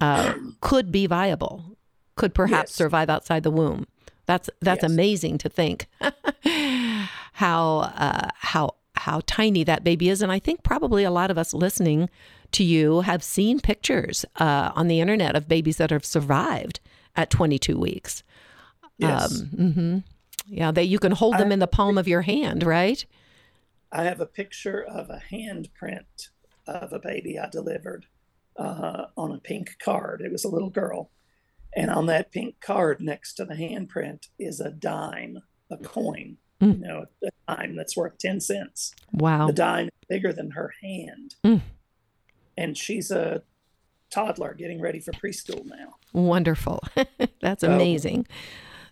uh, 0.00 0.34
could 0.60 0.90
be 0.90 1.06
viable, 1.06 1.76
could 2.16 2.34
perhaps 2.34 2.70
Yes. 2.70 2.76
survive 2.76 3.08
outside 3.10 3.42
the 3.42 3.50
womb. 3.50 3.86
That's 4.26 4.48
that's 4.60 4.82
Yes. 4.82 4.90
amazing 4.92 5.38
to 5.38 5.48
think 5.48 5.88
how 7.34 7.78
uh, 7.96 8.28
how 8.52 8.74
how 8.94 9.22
tiny 9.26 9.64
that 9.64 9.82
baby 9.82 10.10
is, 10.10 10.20
and 10.20 10.30
I 10.30 10.38
think 10.38 10.62
probably 10.62 11.02
a 11.02 11.10
lot 11.10 11.30
of 11.30 11.38
us 11.38 11.54
listening 11.54 12.10
to 12.52 12.62
you 12.62 13.00
have 13.00 13.22
seen 13.22 13.58
pictures 13.58 14.26
uh, 14.36 14.70
on 14.74 14.88
the 14.88 15.00
internet 15.00 15.34
of 15.34 15.48
babies 15.48 15.78
that 15.78 15.90
have 15.90 16.04
survived 16.04 16.78
at 17.16 17.30
22 17.30 17.78
weeks. 17.78 18.22
Yes. 18.98 19.40
hmm 19.40 19.98
Yeah, 20.46 20.70
that 20.72 20.86
you 20.86 20.98
can 20.98 21.12
hold 21.12 21.38
them 21.38 21.50
in 21.50 21.58
the 21.58 21.66
palm 21.66 21.96
of 21.96 22.06
your 22.06 22.22
hand, 22.22 22.62
right? 22.62 23.04
I 23.90 24.04
have 24.04 24.20
a 24.20 24.26
picture 24.26 24.84
of 24.84 25.08
a 25.08 25.22
handprint 25.32 26.28
of 26.66 26.92
a 26.92 26.98
baby 26.98 27.38
I 27.38 27.48
delivered 27.48 28.04
uh, 28.58 29.06
on 29.16 29.32
a 29.32 29.38
pink 29.38 29.76
card. 29.82 30.20
It 30.20 30.30
was 30.30 30.44
a 30.44 30.50
little 30.50 30.70
girl. 30.70 31.10
And 31.74 31.90
on 31.90 32.04
that 32.06 32.30
pink 32.30 32.60
card 32.60 33.00
next 33.00 33.34
to 33.34 33.46
the 33.46 33.54
handprint 33.54 34.28
is 34.38 34.60
a 34.60 34.70
dime, 34.70 35.38
a 35.70 35.78
coin, 35.78 36.36
Mm. 36.62 36.78
you 36.80 36.86
know, 36.86 37.04
a 37.24 37.28
dime 37.56 37.74
that's 37.76 37.96
worth 37.96 38.18
10 38.18 38.40
cents. 38.40 38.94
Wow. 39.12 39.48
The 39.48 39.52
dime 39.52 39.86
is 39.86 39.92
bigger 40.08 40.32
than 40.32 40.52
her 40.52 40.72
hand. 40.82 41.34
Mm. 41.44 41.60
And 42.56 42.76
she's 42.78 43.10
a 43.10 43.42
toddler 44.10 44.54
getting 44.54 44.80
ready 44.80 45.00
for 45.00 45.12
preschool 45.12 45.64
now. 45.66 45.94
Wonderful. 46.12 46.80
That's 47.40 47.62
So- 47.62 47.72
amazing. 47.72 48.26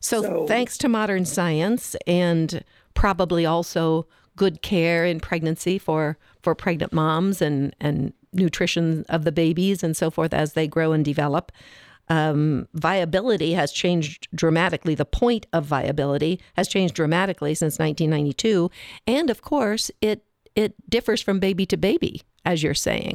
So, 0.00 0.22
so- 0.22 0.46
thanks 0.46 0.78
to 0.78 0.88
modern 0.88 1.24
science 1.26 1.94
and 2.06 2.64
probably 2.94 3.46
also 3.46 4.06
good 4.36 4.62
care 4.62 5.04
in 5.04 5.20
pregnancy 5.20 5.78
for, 5.78 6.16
for 6.42 6.54
pregnant 6.54 6.92
moms 6.92 7.42
and, 7.42 7.76
and 7.80 8.12
nutrition 8.32 9.04
of 9.08 9.24
the 9.24 9.32
babies 9.32 9.82
and 9.82 9.96
so 9.96 10.10
forth 10.10 10.32
as 10.32 10.54
they 10.54 10.66
grow 10.66 10.92
and 10.92 11.04
develop. 11.04 11.52
Um, 12.10 12.66
viability 12.74 13.52
has 13.54 13.70
changed 13.72 14.28
dramatically. 14.34 14.94
The 14.96 15.04
point 15.04 15.46
of 15.52 15.64
viability 15.64 16.40
has 16.56 16.66
changed 16.68 16.94
dramatically 16.94 17.54
since 17.54 17.78
1992, 17.78 18.70
and 19.06 19.30
of 19.30 19.42
course, 19.42 19.90
it 20.00 20.24
it 20.56 20.74
differs 20.90 21.22
from 21.22 21.38
baby 21.38 21.64
to 21.66 21.76
baby, 21.76 22.22
as 22.44 22.62
you're 22.62 22.74
saying, 22.74 23.14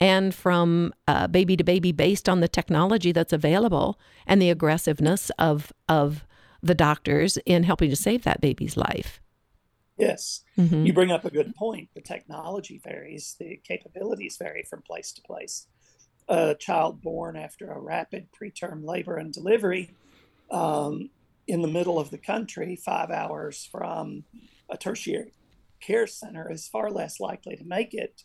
and 0.00 0.32
from 0.32 0.94
uh, 1.08 1.26
baby 1.26 1.56
to 1.56 1.64
baby 1.64 1.90
based 1.90 2.28
on 2.28 2.40
the 2.40 2.48
technology 2.48 3.10
that's 3.10 3.32
available 3.32 3.98
and 4.26 4.40
the 4.40 4.50
aggressiveness 4.50 5.30
of 5.38 5.72
of 5.88 6.24
the 6.62 6.74
doctors 6.74 7.38
in 7.46 7.64
helping 7.64 7.90
to 7.90 7.96
save 7.96 8.22
that 8.22 8.40
baby's 8.40 8.76
life. 8.76 9.20
Yes. 9.98 10.42
Mhm. 10.58 10.86
You 10.86 10.92
bring 10.92 11.10
up 11.10 11.24
a 11.24 11.30
good 11.30 11.54
point. 11.56 11.88
The 11.94 12.00
technology 12.00 12.78
varies, 12.82 13.34
the 13.38 13.60
capabilities 13.64 14.36
vary 14.36 14.62
from 14.62 14.82
place 14.82 15.10
to 15.12 15.22
place. 15.22 15.66
A 16.28 16.56
child 16.58 17.02
born 17.02 17.36
after 17.36 17.70
a 17.70 17.80
rapid 17.80 18.28
preterm 18.32 18.84
labor 18.84 19.16
and 19.16 19.32
delivery 19.32 19.90
um, 20.50 21.10
in 21.46 21.62
the 21.62 21.68
middle 21.68 21.98
of 21.98 22.10
the 22.10 22.18
country, 22.18 22.76
five 22.76 23.10
hours 23.10 23.68
from 23.70 24.24
a 24.68 24.76
tertiary 24.76 25.32
care 25.80 26.06
center, 26.06 26.50
is 26.50 26.66
far 26.66 26.90
less 26.90 27.20
likely 27.20 27.56
to 27.56 27.64
make 27.64 27.94
it 27.94 28.24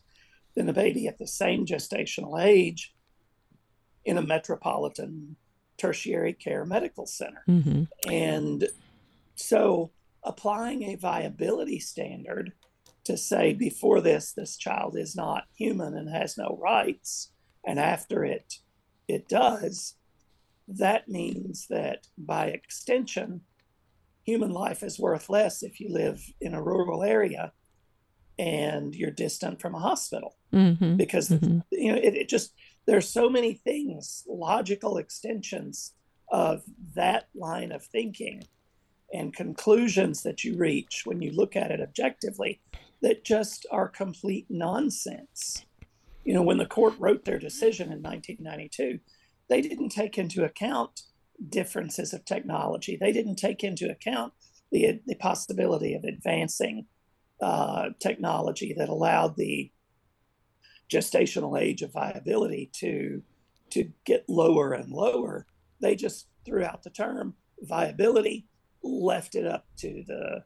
than 0.56 0.68
a 0.68 0.74
baby 0.74 1.08
at 1.08 1.20
the 1.20 1.28
same 1.28 1.66
gestational 1.66 2.44
age 2.44 2.94
in 4.04 4.18
a 4.18 4.22
metropolitan 4.22 5.36
tertiary 5.78 6.34
care 6.34 6.66
medical 6.66 7.06
center. 7.06 7.44
Mhm. 7.48 7.88
And 8.10 8.68
so 9.36 9.92
applying 10.24 10.84
a 10.84 10.96
viability 10.96 11.80
standard 11.80 12.54
to 13.04 13.18
say 13.18 13.54
before 13.54 14.02
this, 14.02 14.34
this 14.34 14.58
child 14.58 14.96
is 14.96 15.16
not 15.16 15.46
human 15.56 15.96
and 15.96 16.10
has 16.10 16.38
no 16.38 16.58
rights, 16.62 17.31
and 17.66 17.80
after 17.80 18.24
it, 18.26 18.56
it 19.08 19.28
does, 19.28 19.96
that 20.68 21.08
means 21.08 21.68
that 21.70 22.08
by 22.18 22.48
extension, 22.48 23.42
human 24.24 24.52
life 24.52 24.84
is 24.84 25.00
worth 25.00 25.30
less 25.30 25.64
if 25.64 25.80
you 25.80 25.90
live 25.92 26.24
in 26.40 26.54
a 26.54 26.64
rural 26.64 27.04
area 27.04 27.52
and 28.40 28.96
you're 28.96 29.12
distant 29.12 29.60
from 29.62 29.76
a 29.76 29.80
hospital 29.80 30.38
Mhm. 30.54 30.98
because 30.98 31.30
Mhm. 31.30 31.64
you 31.72 31.92
know 31.92 31.98
it, 31.98 32.16
it 32.16 32.30
just 32.30 32.54
there's 32.86 33.10
so 33.10 33.30
many 33.30 33.54
things 33.54 34.24
logical 34.28 34.98
extensions 34.98 35.94
of 36.32 36.64
that 36.96 37.28
line 37.36 37.72
of 37.72 37.84
thinking 37.86 38.44
and 39.14 39.36
conclusions 39.36 40.24
that 40.24 40.44
you 40.44 40.56
reach 40.56 41.02
when 41.06 41.22
you 41.22 41.32
look 41.32 41.56
at 41.56 41.72
it 41.72 41.82
objectively 41.82 42.62
that 43.02 43.26
just 43.26 43.66
are 43.70 43.90
complete 43.90 44.46
nonsense 44.50 45.66
you 46.24 46.34
know 46.34 46.44
when 46.44 46.58
the 46.58 46.66
court 46.66 46.94
wrote 47.00 47.26
their 47.26 47.40
decision 47.40 47.92
in 47.92 48.02
1992 48.02 49.00
they 49.50 49.62
didn't 49.62 49.90
take 49.90 50.18
into 50.18 50.44
account 50.44 51.02
differences 51.50 52.14
of 52.14 52.24
technology 52.26 52.98
they 53.00 53.12
didn't 53.12 53.36
take 53.36 53.64
into 53.64 53.90
account 53.90 54.34
the, 54.72 55.02
the 55.06 55.16
possibility 55.16 55.94
of 55.94 56.04
advancing 56.04 56.86
uh, 57.42 57.90
technology 58.00 58.74
that 58.78 58.90
allowed 58.90 59.36
the 59.36 59.72
gestational 60.92 61.60
age 61.60 61.82
of 61.82 61.92
viability 61.92 62.70
to 62.74 63.22
to 63.72 63.90
get 64.06 64.26
lower 64.28 64.74
and 64.74 64.92
lower. 64.92 65.46
They 65.82 65.96
just 65.96 66.28
threw 66.46 66.64
out 66.64 66.84
the 66.84 66.90
term 66.90 67.36
viability, 67.62 68.48
left 68.84 69.36
it 69.36 69.46
up 69.46 69.66
to 69.78 70.04
the 70.08 70.44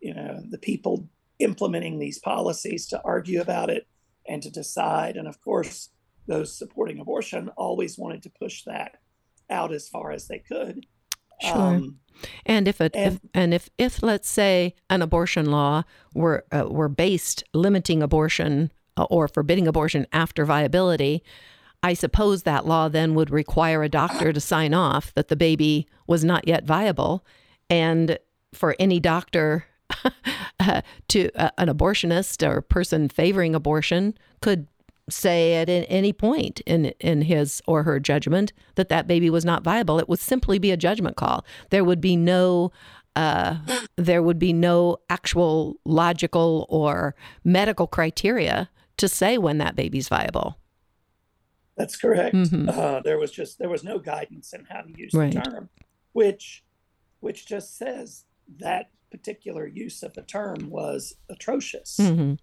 you 0.00 0.14
know 0.14 0.42
the 0.50 0.58
people 0.58 1.08
implementing 1.38 1.98
these 1.98 2.18
policies 2.18 2.86
to 2.86 3.00
argue 3.04 3.40
about 3.40 3.70
it 3.70 3.86
and 4.28 4.42
to 4.42 4.50
decide. 4.50 5.16
And 5.16 5.28
of 5.28 5.40
course, 5.40 5.90
those 6.26 6.56
supporting 6.56 6.98
abortion 6.98 7.50
always 7.56 7.98
wanted 7.98 8.22
to 8.24 8.30
push 8.30 8.64
that 8.64 8.96
out 9.48 9.72
as 9.72 9.88
far 9.88 10.10
as 10.10 10.26
they 10.28 10.38
could. 10.38 10.86
Sure. 11.40 11.82
And 12.46 12.66
if 12.66 12.80
if, 12.80 12.92
and- 12.94 13.20
and 13.34 13.54
if 13.54 13.68
if 13.76 14.02
let's 14.02 14.28
say 14.28 14.74
an 14.88 15.02
abortion 15.02 15.50
law 15.50 15.82
were 16.14 16.44
uh, 16.50 16.66
were 16.68 16.88
based 16.88 17.44
limiting 17.52 18.02
abortion 18.02 18.72
uh, 18.96 19.04
or 19.10 19.28
forbidding 19.28 19.68
abortion 19.68 20.06
after 20.12 20.44
viability, 20.46 21.22
I 21.82 21.92
suppose 21.92 22.42
that 22.42 22.66
law 22.66 22.88
then 22.88 23.14
would 23.14 23.30
require 23.30 23.82
a 23.82 23.88
doctor 23.88 24.32
to 24.32 24.40
sign 24.40 24.72
off 24.72 25.12
that 25.14 25.28
the 25.28 25.36
baby 25.36 25.86
was 26.06 26.24
not 26.24 26.48
yet 26.48 26.64
viable, 26.64 27.24
and 27.68 28.18
for 28.54 28.74
any 28.80 28.98
doctor 28.98 29.66
uh, 30.60 30.80
to 31.08 31.30
uh, 31.40 31.50
an 31.58 31.68
abortionist 31.68 32.46
or 32.46 32.60
person 32.60 33.08
favoring 33.08 33.54
abortion 33.54 34.16
could 34.42 34.66
say 35.08 35.54
at 35.54 35.68
any 35.68 36.12
point 36.12 36.60
in 36.66 36.86
in 36.98 37.22
his 37.22 37.62
or 37.68 37.84
her 37.84 38.00
judgment 38.00 38.52
that 38.74 38.88
that 38.88 39.06
baby 39.06 39.30
was 39.30 39.44
not 39.44 39.62
viable. 39.62 39.98
It 40.00 40.08
would 40.08 40.18
simply 40.18 40.58
be 40.58 40.72
a 40.72 40.76
judgment 40.76 41.16
call. 41.16 41.44
There 41.70 41.84
would 41.84 42.00
be 42.00 42.16
no 42.16 42.72
uh, 43.14 43.56
there 43.96 44.22
would 44.22 44.38
be 44.38 44.52
no 44.52 44.98
actual 45.08 45.76
logical 45.84 46.66
or 46.68 47.14
medical 47.44 47.86
criteria 47.86 48.68
to 48.98 49.08
say 49.08 49.38
when 49.38 49.58
that 49.58 49.76
baby's 49.76 50.08
viable. 50.08 50.58
That's 51.76 51.96
correct. 51.96 52.34
Mhm. 52.34 52.68
Uh, 52.68 53.00
there 53.00 53.18
was 53.18 53.30
just 53.30 53.58
there 53.58 53.68
was 53.68 53.84
no 53.84 53.98
guidance 53.98 54.52
in 54.52 54.64
how 54.64 54.80
to 54.80 54.90
use 54.98 55.12
Right. 55.14 55.32
the 55.32 55.40
term, 55.40 55.68
which 56.12 56.64
which 57.20 57.46
just 57.46 57.76
says 57.78 58.24
that 58.58 58.90
particular 59.10 59.66
use 59.66 60.02
of 60.02 60.14
the 60.14 60.22
term 60.22 60.70
was 60.70 61.14
atrocious. 61.28 61.96
hmm 61.98 62.32
uh, 62.32 62.36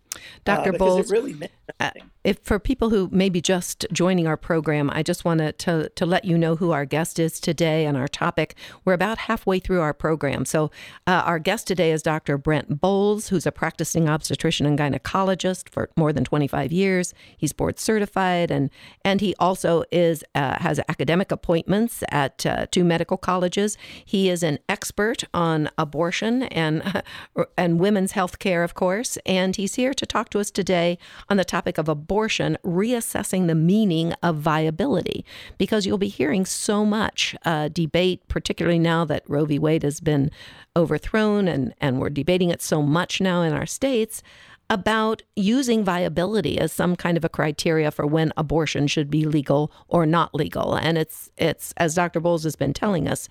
Dr. 0.45 0.71
because 0.73 0.79
Boles, 0.79 1.11
really 1.11 1.35
Uh, 1.79 1.91
if 2.23 2.39
for 2.43 2.59
people 2.59 2.89
who 2.89 3.09
may 3.11 3.29
be 3.29 3.41
just 3.41 3.85
joining 3.91 4.27
our 4.27 4.37
program, 4.37 4.89
I 4.89 5.03
just 5.03 5.25
want 5.25 5.39
to 5.59 5.89
to 5.89 6.05
let 6.05 6.25
you 6.25 6.37
know 6.37 6.55
who 6.55 6.71
our 6.71 6.85
guest 6.85 7.19
is 7.19 7.39
today 7.39 7.85
and 7.85 7.97
our 7.97 8.07
topic. 8.07 8.55
We're 8.85 8.93
about 8.93 9.17
halfway 9.17 9.59
through 9.59 9.81
our 9.81 9.93
program. 9.93 10.45
So, 10.45 10.71
uh, 11.07 11.23
our 11.25 11.39
guest 11.39 11.67
today 11.67 11.91
is 11.91 12.01
Dr. 12.01 12.37
Brent 12.37 12.79
Boles, 12.81 13.29
who's 13.29 13.45
a 13.45 13.51
practicing 13.51 14.07
obstetrician 14.07 14.65
and 14.65 14.77
gynecologist 14.77 15.69
for 15.69 15.89
more 15.97 16.13
than 16.13 16.23
25 16.23 16.71
years. 16.71 17.13
He's 17.37 17.53
board 17.53 17.79
certified, 17.79 18.51
and 18.51 18.69
and 19.03 19.19
he 19.21 19.35
also 19.39 19.83
is 19.91 20.23
uh, 20.35 20.59
has 20.59 20.79
academic 20.87 21.31
appointments 21.31 22.03
at 22.09 22.45
uh, 22.45 22.67
two 22.71 22.83
medical 22.83 23.17
colleges. 23.17 23.77
He 24.05 24.29
is 24.29 24.43
an 24.43 24.59
expert 24.69 25.23
on 25.33 25.69
abortion 25.77 26.43
and 26.43 27.03
and 27.57 27.79
women's 27.79 28.13
health 28.13 28.39
care, 28.39 28.63
of 28.63 28.73
course. 28.73 29.17
And 29.25 29.55
he's 29.55 29.75
here 29.75 29.93
to 29.93 30.02
talk 30.05 30.29
to 30.29 30.39
us 30.39 30.51
today 30.51 30.97
on 31.29 31.37
the 31.37 31.45
topic 31.45 31.77
of 31.77 31.89
abortion, 31.89 32.57
reassessing 32.63 33.47
the 33.47 33.55
meaning 33.55 34.13
of 34.23 34.37
viability, 34.37 35.25
because 35.57 35.85
you'll 35.85 35.97
be 35.97 36.07
hearing 36.07 36.45
so 36.45 36.85
much 36.85 37.35
uh, 37.45 37.69
debate, 37.69 38.27
particularly 38.27 38.79
now 38.79 39.05
that 39.05 39.23
Roe 39.27 39.45
v. 39.45 39.59
Wade 39.59 39.83
has 39.83 39.99
been 39.99 40.31
overthrown 40.75 41.47
and, 41.47 41.73
and 41.79 41.99
we're 41.99 42.09
debating 42.09 42.49
it 42.49 42.61
so 42.61 42.81
much 42.81 43.21
now 43.21 43.41
in 43.41 43.53
our 43.53 43.65
states. 43.65 44.21
about 44.69 45.21
using 45.35 45.83
viability 45.83 46.57
as 46.57 46.71
some 46.71 46.95
kind 46.95 47.17
of 47.17 47.25
a 47.25 47.29
criteria 47.29 47.91
for 47.91 48.07
when 48.07 48.31
abortion 48.37 48.87
should 48.87 49.09
be 49.09 49.25
legal 49.25 49.71
or 49.87 50.05
not 50.05 50.33
legal. 50.33 50.75
And 50.75 50.97
it's 50.97 51.29
it's 51.37 51.73
as 51.77 51.93
Dr. 51.95 52.19
Boles 52.21 52.43
has 52.43 52.55
been 52.55 52.73
telling 52.73 53.07
us, 53.07 53.27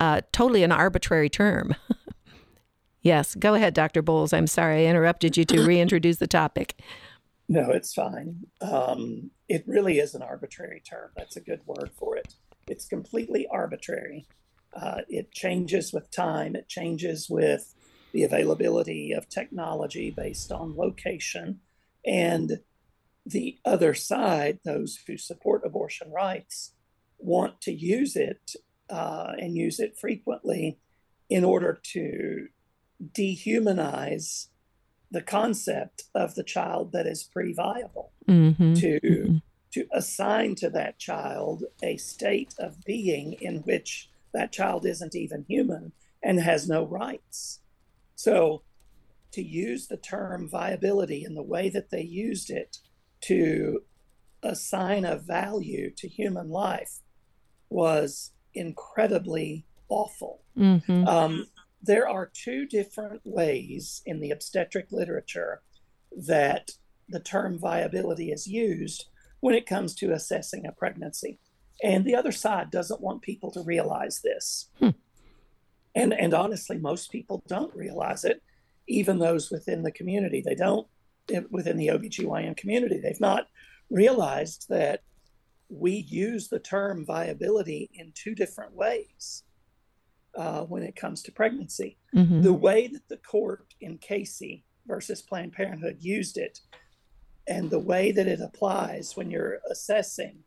uh, 0.00 0.20
totally 0.32 0.62
an 0.62 0.72
arbitrary 0.72 1.28
term. 1.28 1.74
yes, 3.06 3.34
go 3.36 3.54
ahead, 3.54 3.72
Dr. 3.72 4.02
Boles. 4.02 4.32
I'm 4.32 4.46
sorry 4.46 4.86
I 4.86 4.90
interrupted 4.90 5.36
you 5.36 5.44
to 5.46 5.62
reintroduce 5.66 6.16
the 6.16 6.26
topic. 6.26 6.80
No, 7.48 7.70
it's 7.70 7.94
fine. 7.94 8.46
Um, 8.60 9.30
it 9.48 9.62
really 9.66 9.98
is 9.98 10.14
an 10.14 10.22
arbitrary 10.22 10.82
term. 10.88 11.10
That's 11.16 11.36
a 11.36 11.40
good 11.40 11.60
word 11.64 11.90
for 11.96 12.16
it. 12.16 12.34
It's 12.66 12.86
completely 12.86 13.46
arbitrary. 13.50 14.26
Uh, 14.74 15.02
it 15.08 15.30
changes 15.30 15.92
with 15.92 16.10
time. 16.10 16.56
It 16.56 16.68
changes 16.68 17.28
with 17.30 17.74
the 18.12 18.24
availability 18.24 19.12
of 19.12 19.28
technology 19.28 20.10
based 20.10 20.50
on 20.50 20.76
location. 20.76 21.60
And 22.04 22.60
the 23.24 23.58
other 23.64 23.94
side, 23.94 24.58
those 24.64 24.98
who 25.06 25.16
support 25.16 25.62
abortion 25.64 26.10
rights, 26.10 26.72
want 27.18 27.60
to 27.62 27.72
use 27.72 28.16
it 28.16 28.54
uh, 28.90 29.32
and 29.38 29.56
use 29.56 29.78
it 29.78 29.96
frequently 29.96 30.78
in 31.30 31.44
order 31.44 31.80
to 31.82 32.48
dehumanize 33.12 34.48
the 35.10 35.22
concept 35.22 36.04
of 36.14 36.34
the 36.34 36.42
child 36.42 36.92
that 36.92 37.06
is 37.06 37.22
pre-viable 37.22 38.10
mm-hmm. 38.28 38.74
to 38.74 39.00
mm-hmm. 39.00 39.36
to 39.70 39.86
assign 39.92 40.54
to 40.54 40.70
that 40.70 40.98
child 40.98 41.64
a 41.82 41.96
state 41.96 42.54
of 42.58 42.84
being 42.84 43.34
in 43.34 43.58
which 43.58 44.10
that 44.32 44.52
child 44.52 44.84
isn't 44.84 45.14
even 45.14 45.44
human 45.48 45.92
and 46.22 46.40
has 46.40 46.68
no 46.68 46.84
rights 46.84 47.60
so, 48.16 48.62
to 49.32 49.42
use 49.42 49.86
the 49.86 49.98
term 49.98 50.48
viability 50.48 51.22
in 51.24 51.34
the 51.34 51.42
way 51.42 51.68
that 51.68 51.90
they 51.90 52.02
used 52.02 52.50
it 52.50 52.78
to 53.22 53.82
assign 54.42 55.04
a 55.04 55.16
value 55.16 55.90
to 55.90 56.08
human 56.08 56.48
life 56.48 57.00
was 57.68 58.32
incredibly 58.54 59.66
awful. 59.88 60.40
Mm-hmm. 60.56 61.06
Um, 61.06 61.46
there 61.86 62.08
are 62.08 62.30
two 62.32 62.66
different 62.66 63.20
ways 63.24 64.02
in 64.06 64.20
the 64.20 64.30
obstetric 64.30 64.88
literature 64.90 65.62
that 66.16 66.72
the 67.08 67.20
term 67.20 67.58
viability 67.58 68.32
is 68.32 68.46
used 68.46 69.06
when 69.40 69.54
it 69.54 69.66
comes 69.66 69.94
to 69.94 70.12
assessing 70.12 70.66
a 70.66 70.72
pregnancy. 70.72 71.38
And 71.82 72.04
the 72.04 72.16
other 72.16 72.32
side 72.32 72.70
doesn't 72.70 73.00
want 73.00 73.22
people 73.22 73.50
to 73.52 73.62
realize 73.62 74.20
this. 74.22 74.70
Hmm. 74.78 74.90
And, 75.94 76.12
and 76.12 76.34
honestly, 76.34 76.78
most 76.78 77.12
people 77.12 77.42
don't 77.46 77.74
realize 77.74 78.24
it, 78.24 78.42
even 78.88 79.18
those 79.18 79.50
within 79.50 79.82
the 79.82 79.92
community. 79.92 80.42
They 80.44 80.54
don't, 80.54 80.86
within 81.50 81.76
the 81.76 81.88
OBGYN 81.88 82.56
community, 82.56 82.98
they've 82.98 83.20
not 83.20 83.48
realized 83.90 84.66
that 84.68 85.02
we 85.68 85.92
use 85.92 86.48
the 86.48 86.58
term 86.58 87.04
viability 87.04 87.90
in 87.94 88.12
two 88.14 88.34
different 88.34 88.74
ways 88.74 89.42
uh, 90.36 90.62
when 90.62 90.82
it 90.82 90.96
comes 90.96 91.22
to 91.22 91.32
pregnancy. 91.32 91.98
Mm-hmm. 92.14 92.42
The 92.42 92.52
way 92.52 92.86
that 92.88 93.08
the 93.08 93.16
court 93.18 93.74
in 93.80 93.98
Casey 93.98 94.64
versus 94.86 95.22
Planned 95.22 95.52
Parenthood 95.52 95.98
used 96.00 96.36
it, 96.36 96.60
and 97.48 97.70
the 97.70 97.78
way 97.78 98.12
that 98.12 98.26
it 98.26 98.40
applies 98.40 99.16
when 99.16 99.30
you're 99.30 99.58
assessing 99.70 100.38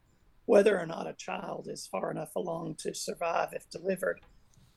whether 0.45 0.79
or 0.79 0.85
not 0.85 1.07
a 1.07 1.13
child 1.13 1.67
is 1.69 1.87
far 1.87 2.09
enough 2.11 2.35
along 2.35 2.75
to 2.79 2.93
survive 2.93 3.49
if 3.53 3.69
delivered 3.69 4.19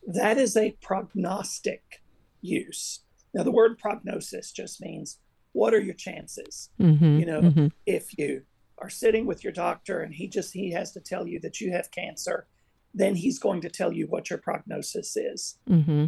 that 0.06 0.38
is 0.38 0.56
a 0.56 0.76
prognostic 0.82 2.02
use. 2.40 3.04
Now, 3.34 3.42
the 3.42 3.52
word 3.52 3.78
prognosis 3.78 4.52
just 4.52 4.80
means 4.80 5.18
what 5.52 5.74
are 5.74 5.80
your 5.80 5.94
chances? 5.94 6.70
Mm-hmm, 6.80 7.18
you 7.18 7.26
know, 7.26 7.40
mm-hmm. 7.40 7.66
if 7.86 8.18
you 8.18 8.42
are 8.78 8.90
sitting 8.90 9.26
with 9.26 9.44
your 9.44 9.52
doctor 9.52 10.00
and 10.00 10.14
he 10.14 10.28
just 10.28 10.52
he 10.52 10.72
has 10.72 10.92
to 10.92 11.00
tell 11.00 11.26
you 11.26 11.38
that 11.40 11.60
you 11.60 11.72
have 11.72 11.90
cancer, 11.90 12.46
then 12.94 13.14
he's 13.14 13.38
going 13.38 13.60
to 13.62 13.70
tell 13.70 13.92
you 13.92 14.06
what 14.06 14.30
your 14.30 14.38
prognosis 14.38 15.16
is. 15.16 15.58
Mm-hmm. 15.68 16.06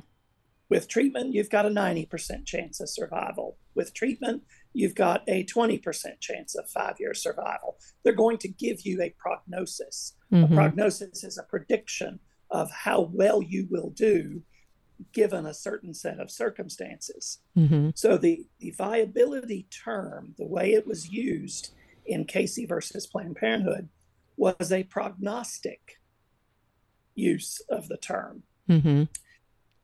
With 0.68 0.88
treatment, 0.88 1.34
you've 1.34 1.50
got 1.50 1.66
a 1.66 1.70
90% 1.70 2.46
chance 2.46 2.80
of 2.80 2.88
survival. 2.88 3.58
With 3.74 3.94
treatment, 3.94 4.42
you've 4.72 4.94
got 4.94 5.22
a 5.28 5.44
20% 5.44 6.20
chance 6.20 6.54
of 6.54 6.68
five 6.68 6.96
year 6.98 7.14
survival. 7.14 7.76
They're 8.02 8.12
going 8.12 8.38
to 8.38 8.48
give 8.48 8.82
you 8.82 9.02
a 9.02 9.14
prognosis. 9.18 10.14
A 10.32 10.36
mm-hmm. 10.36 10.54
prognosis 10.54 11.22
is 11.22 11.38
a 11.38 11.42
prediction 11.42 12.18
of 12.50 12.70
how 12.70 13.10
well 13.12 13.42
you 13.42 13.66
will 13.70 13.90
do 13.90 14.42
given 15.12 15.44
a 15.44 15.54
certain 15.54 15.92
set 15.92 16.20
of 16.20 16.30
circumstances. 16.30 17.40
Mm-hmm. 17.58 17.90
So 17.94 18.16
the, 18.16 18.46
the 18.60 18.70
viability 18.70 19.66
term, 19.70 20.34
the 20.38 20.46
way 20.46 20.72
it 20.72 20.86
was 20.86 21.10
used 21.10 21.72
in 22.06 22.24
Casey 22.24 22.64
versus 22.64 23.06
Planned 23.06 23.36
Parenthood, 23.36 23.88
was 24.36 24.72
a 24.72 24.84
prognostic 24.84 25.98
use 27.14 27.60
of 27.68 27.88
the 27.88 27.96
term. 27.96 28.42
Mm-hmm. 28.68 29.04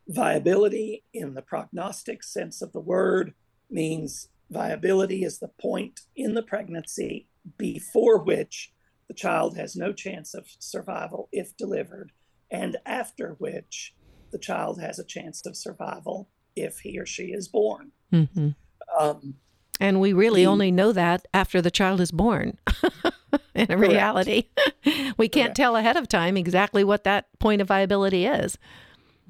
Viability, 0.08 1.04
in 1.12 1.34
the 1.34 1.42
prognostic 1.42 2.22
sense 2.22 2.62
of 2.62 2.72
the 2.72 2.80
word, 2.80 3.34
means 3.70 4.28
viability 4.50 5.22
is 5.22 5.38
the 5.38 5.50
point 5.60 6.00
in 6.16 6.34
the 6.34 6.42
pregnancy 6.42 7.28
before 7.56 8.18
which 8.18 8.72
the 9.08 9.14
child 9.14 9.56
has 9.56 9.76
no 9.76 9.92
chance 9.92 10.34
of 10.34 10.46
survival 10.58 11.28
if 11.32 11.56
delivered 11.56 12.12
and 12.50 12.76
after 12.84 13.36
which 13.38 13.94
the 14.32 14.38
child 14.38 14.80
has 14.80 14.98
a 14.98 15.04
chance 15.04 15.44
of 15.46 15.56
survival 15.56 16.28
if 16.56 16.80
he 16.80 16.98
or 16.98 17.06
she 17.06 17.26
is 17.26 17.48
born. 17.48 17.92
Mm-hmm. 18.12 18.50
Um, 18.98 19.34
and 19.78 20.00
we 20.00 20.12
really 20.12 20.42
the, 20.42 20.50
only 20.50 20.70
know 20.70 20.92
that 20.92 21.26
after 21.32 21.62
the 21.62 21.70
child 21.70 22.00
is 22.00 22.12
born. 22.12 22.58
in 23.54 23.66
correct. 23.66 23.92
reality, 23.92 24.44
we 25.16 25.28
can't 25.28 25.48
correct. 25.48 25.56
tell 25.56 25.76
ahead 25.76 25.96
of 25.96 26.08
time 26.08 26.36
exactly 26.36 26.84
what 26.84 27.04
that 27.04 27.26
point 27.38 27.60
of 27.60 27.68
viability 27.68 28.26
is. 28.26 28.58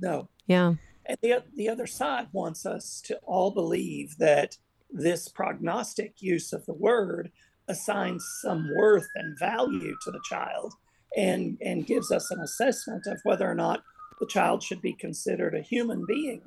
No. 0.00 0.28
Yeah. 0.46 0.74
And 1.06 1.18
the, 1.22 1.42
the 1.56 1.68
other 1.68 1.86
side 1.86 2.28
wants 2.32 2.66
us 2.66 3.00
to 3.06 3.18
all 3.24 3.50
believe 3.50 4.16
that 4.18 4.56
this 4.90 5.28
prognostic 5.28 6.14
use 6.20 6.52
of 6.52 6.66
the 6.66 6.74
word 6.74 7.30
assigns 7.68 8.26
some 8.42 8.68
worth 8.76 9.08
and 9.14 9.38
value 9.38 9.96
to 10.02 10.10
the 10.10 10.20
child 10.28 10.74
and, 11.16 11.58
and 11.60 11.86
gives 11.86 12.10
us 12.10 12.30
an 12.30 12.40
assessment 12.40 13.06
of 13.06 13.20
whether 13.24 13.48
or 13.48 13.54
not 13.54 13.82
the 14.20 14.26
child 14.26 14.62
should 14.62 14.82
be 14.82 14.92
considered 14.92 15.54
a 15.54 15.62
human 15.62 16.04
being 16.06 16.42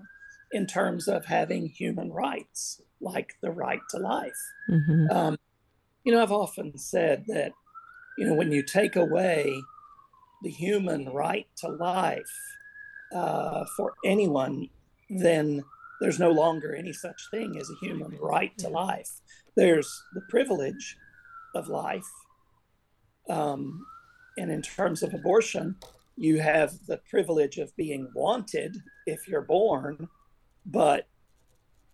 in 0.52 0.68
terms 0.68 1.08
of 1.08 1.26
having 1.26 1.68
human 1.68 2.12
rights, 2.12 2.80
like 3.02 3.34
the 3.42 3.52
right 3.52 3.82
to 3.90 3.98
life. 3.98 4.32
Mm-hmm. 4.70 5.10
Um, 5.10 5.38
you 6.04 6.12
know, 6.12 6.22
I've 6.22 6.32
often 6.32 6.78
said 6.78 7.26
that, 7.28 7.54
you 8.18 8.28
know, 8.28 8.34
when 8.34 8.52
you 8.52 8.64
take 8.64 8.96
away 8.96 9.62
the 10.44 10.50
human 10.50 11.10
right 11.10 11.48
to 11.58 11.70
life 11.70 12.32
uh, 13.14 13.66
for 13.76 13.94
anyone, 14.06 14.70
then 15.10 15.64
there's 16.02 16.20
no 16.20 16.32
longer 16.32 16.76
any 16.76 16.94
such 16.94 17.30
thing 17.32 17.58
as 17.60 17.70
a 17.70 17.86
human 17.86 18.18
right 18.20 18.56
to 18.58 18.70
life. 18.70 19.10
There's 19.56 20.04
the 20.14 20.22
privilege 20.30 20.98
of 21.56 21.68
life, 21.68 22.10
um, 23.30 23.86
and 24.38 24.52
in 24.52 24.62
terms 24.62 25.04
of 25.04 25.14
abortion, 25.14 25.76
you 26.18 26.40
have 26.40 26.74
the 26.88 26.98
privilege 27.10 27.58
of 27.58 27.76
being 27.76 28.10
wanted 28.16 28.76
if 29.06 29.28
you're 29.28 29.42
born, 29.42 30.10
but 30.66 31.08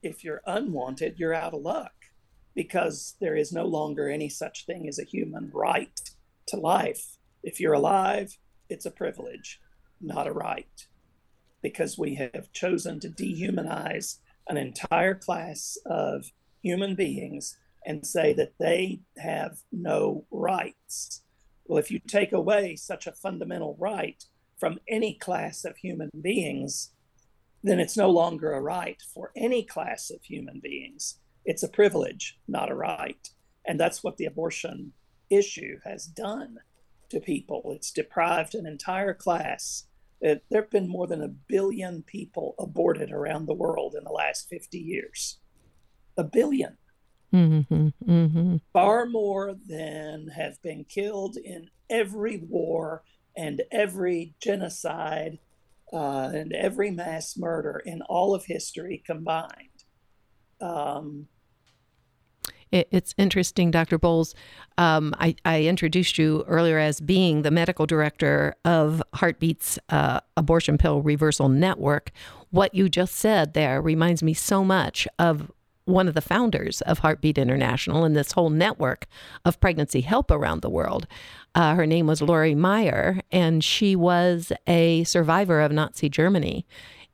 if 0.01 0.23
you're 0.23 0.41
unwanted, 0.45 1.15
you're 1.17 1.33
out 1.33 1.53
of 1.53 1.61
luck 1.61 1.98
because 2.59 3.15
there 3.21 3.37
is 3.37 3.53
no 3.53 3.63
longer 3.63 4.09
any 4.09 4.27
such 4.27 4.65
thing 4.65 4.85
as 4.89 4.99
a 4.99 5.05
human 5.05 5.49
right 5.53 5.97
to 6.45 6.57
life. 6.57 7.15
If 7.41 7.57
you're 7.57 7.71
alive, 7.71 8.37
it's 8.67 8.85
a 8.85 8.91
privilege, 8.91 9.61
not 10.01 10.27
a 10.27 10.33
right, 10.33 10.85
because 11.63 11.97
we 11.97 12.15
have 12.15 12.51
chosen 12.51 12.99
to 12.99 13.07
dehumanize 13.07 14.17
an 14.49 14.57
entire 14.57 15.15
class 15.15 15.77
of 15.85 16.33
human 16.61 16.95
beings 16.95 17.57
and 17.85 18.05
say 18.05 18.33
that 18.33 18.55
they 18.59 19.03
have 19.17 19.59
no 19.71 20.25
rights. 20.29 21.23
Well, 21.65 21.79
if 21.79 21.89
you 21.89 21.99
take 21.99 22.33
away 22.33 22.75
such 22.75 23.07
a 23.07 23.13
fundamental 23.13 23.77
right 23.79 24.21
from 24.57 24.79
any 24.85 25.13
class 25.13 25.63
of 25.63 25.77
human 25.77 26.09
beings, 26.21 26.91
then 27.63 27.79
it's 27.79 27.95
no 27.95 28.09
longer 28.09 28.51
a 28.51 28.59
right 28.59 29.01
for 29.13 29.31
any 29.33 29.63
class 29.63 30.11
of 30.11 30.25
human 30.25 30.59
beings. 30.61 31.19
It's 31.49 31.63
a 31.63 31.67
privilege, 31.67 32.37
not 32.47 32.69
a 32.69 32.75
right. 32.75 33.27
And 33.65 33.79
that's 33.79 34.03
what 34.03 34.17
the 34.17 34.25
abortion 34.25 34.93
issue 35.31 35.79
has 35.83 36.05
done 36.05 36.59
to 37.09 37.19
people. 37.19 37.71
It's 37.75 37.89
deprived 37.89 38.53
an 38.53 38.67
entire 38.67 39.15
class. 39.15 39.85
There 40.21 40.41
have 40.53 40.69
been 40.69 40.87
more 40.87 41.07
than 41.07 41.23
a 41.23 41.27
billion 41.27 42.03
people 42.03 42.53
aborted 42.59 43.11
around 43.11 43.47
the 43.47 43.55
world 43.55 43.95
in 43.97 44.03
the 44.03 44.11
last 44.11 44.47
50 44.47 44.77
years. 44.77 45.39
A 46.17 46.23
billion. 46.23 46.77
Mm-hmm, 47.33 47.87
mm-hmm. 48.07 48.55
Far 48.71 49.07
more 49.07 49.55
than 49.65 50.27
have 50.27 50.61
been 50.61 50.83
killed 50.83 51.35
in 51.35 51.71
every 51.89 52.37
war 52.47 53.01
and 53.35 53.63
every 53.71 54.35
genocide 54.39 55.39
uh, 55.91 56.29
and 56.31 56.53
every 56.53 56.91
mass 56.91 57.35
murder 57.35 57.81
in 57.83 58.03
all 58.03 58.35
of 58.35 58.45
history 58.45 59.01
combined. 59.03 59.85
Um, 60.61 61.27
It, 62.71 62.87
it's 62.91 63.15
interesting, 63.17 63.71
Dr. 63.71 63.97
Boles. 63.97 64.35
Um, 64.77 65.15
I, 65.19 65.35
I, 65.43 65.63
introduced 65.63 66.17
you 66.17 66.43
earlier 66.47 66.77
as 66.77 67.01
being 67.01 67.41
the 67.41 67.51
medical 67.51 67.85
director 67.85 68.55
of 68.63 69.01
Heartbeat's 69.15 69.79
uh, 69.89 70.19
Abortion 70.37 70.77
Pill 70.77 71.01
Reversal 71.01 71.49
Network. 71.49 72.11
What 72.51 72.73
you 72.75 72.87
just 72.87 73.15
said 73.15 73.53
there 73.53 73.81
reminds 73.81 74.23
me 74.23 74.33
so 74.33 74.63
much 74.63 75.07
of 75.17 75.51
one 75.85 76.07
of 76.07 76.13
the 76.13 76.21
founders 76.21 76.81
of 76.81 76.99
Heartbeat 76.99 77.37
International 77.37 78.05
and 78.05 78.15
this 78.15 78.33
whole 78.33 78.49
network 78.49 79.07
of 79.43 79.59
pregnancy 79.59 80.01
help 80.01 80.31
around 80.31 80.61
the 80.61 80.69
world. 80.69 81.07
Uh, 81.55 81.73
her 81.73 81.87
name 81.87 82.05
was 82.05 82.21
Lore 82.21 82.45
Maier, 82.45 83.21
and 83.31 83.63
she 83.63 83.95
was 83.95 84.51
a 84.67 85.03
survivor 85.03 85.61
of 85.61 85.71
Nazi 85.71 86.07
Germany 86.07 86.65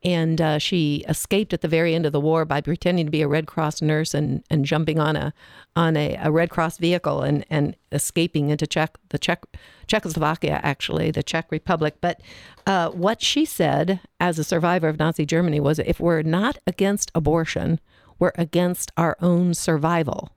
and 0.06 0.40
uh, 0.40 0.60
she 0.60 1.04
escaped 1.10 1.52
at 1.52 1.62
the 1.62 1.68
very 1.68 1.96
end 1.96 2.06
of 2.06 2.12
the 2.12 2.22
war 2.22 2.46
by 2.46 2.62
pretending 2.62 3.08
to 3.08 3.12
be 3.12 3.24
a 3.24 3.28
Red 3.28 3.48
Cross 3.48 3.82
nurse 3.82 4.14
and, 4.14 4.44
and 4.52 4.64
jumping 4.64 5.00
on 5.00 5.16
a 5.16 5.34
on 5.76 5.98
a, 5.98 6.16
a 6.22 6.32
Red 6.32 6.52
Cross 6.52 6.78
vehicle 6.78 7.24
and, 7.24 7.44
and 7.50 7.76
escaping 7.92 8.52
into 8.52 8.68
Czech 8.68 8.98
the 9.10 9.18
Czech 9.18 9.44
Czechoslovakia 9.88 10.60
actually 10.62 11.10
the 11.10 11.24
Czech 11.24 11.52
Republic. 11.52 11.96
But 12.02 12.22
uh, 12.68 12.92
what 12.92 13.24
she 13.24 13.46
said 13.46 14.00
as 14.20 14.38
a 14.38 14.44
survivor 14.44 14.88
of 14.88 15.00
Nazi 15.00 15.26
Germany 15.26 15.60
was, 15.60 15.80
if 15.80 16.00
we're 16.00 16.22
not 16.22 16.60
against 16.68 17.12
abortion, 17.16 17.80
we're 18.20 18.32
against 18.36 18.92
our 18.96 19.18
own 19.22 19.56
survival. 19.56 20.30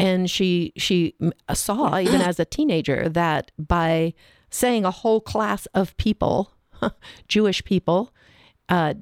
And 0.00 0.28
she 0.28 0.72
she 0.76 1.14
saw 1.54 1.96
even 2.00 2.20
as 2.20 2.40
a 2.40 2.44
teenager 2.44 3.08
that 3.08 3.52
by 3.56 4.14
saying 4.50 4.84
a 4.84 4.90
whole 4.90 5.20
class 5.20 5.66
of 5.74 5.96
people, 5.96 6.54
Jewish 7.28 7.62
people, 7.62 8.12
uh, 8.70 8.94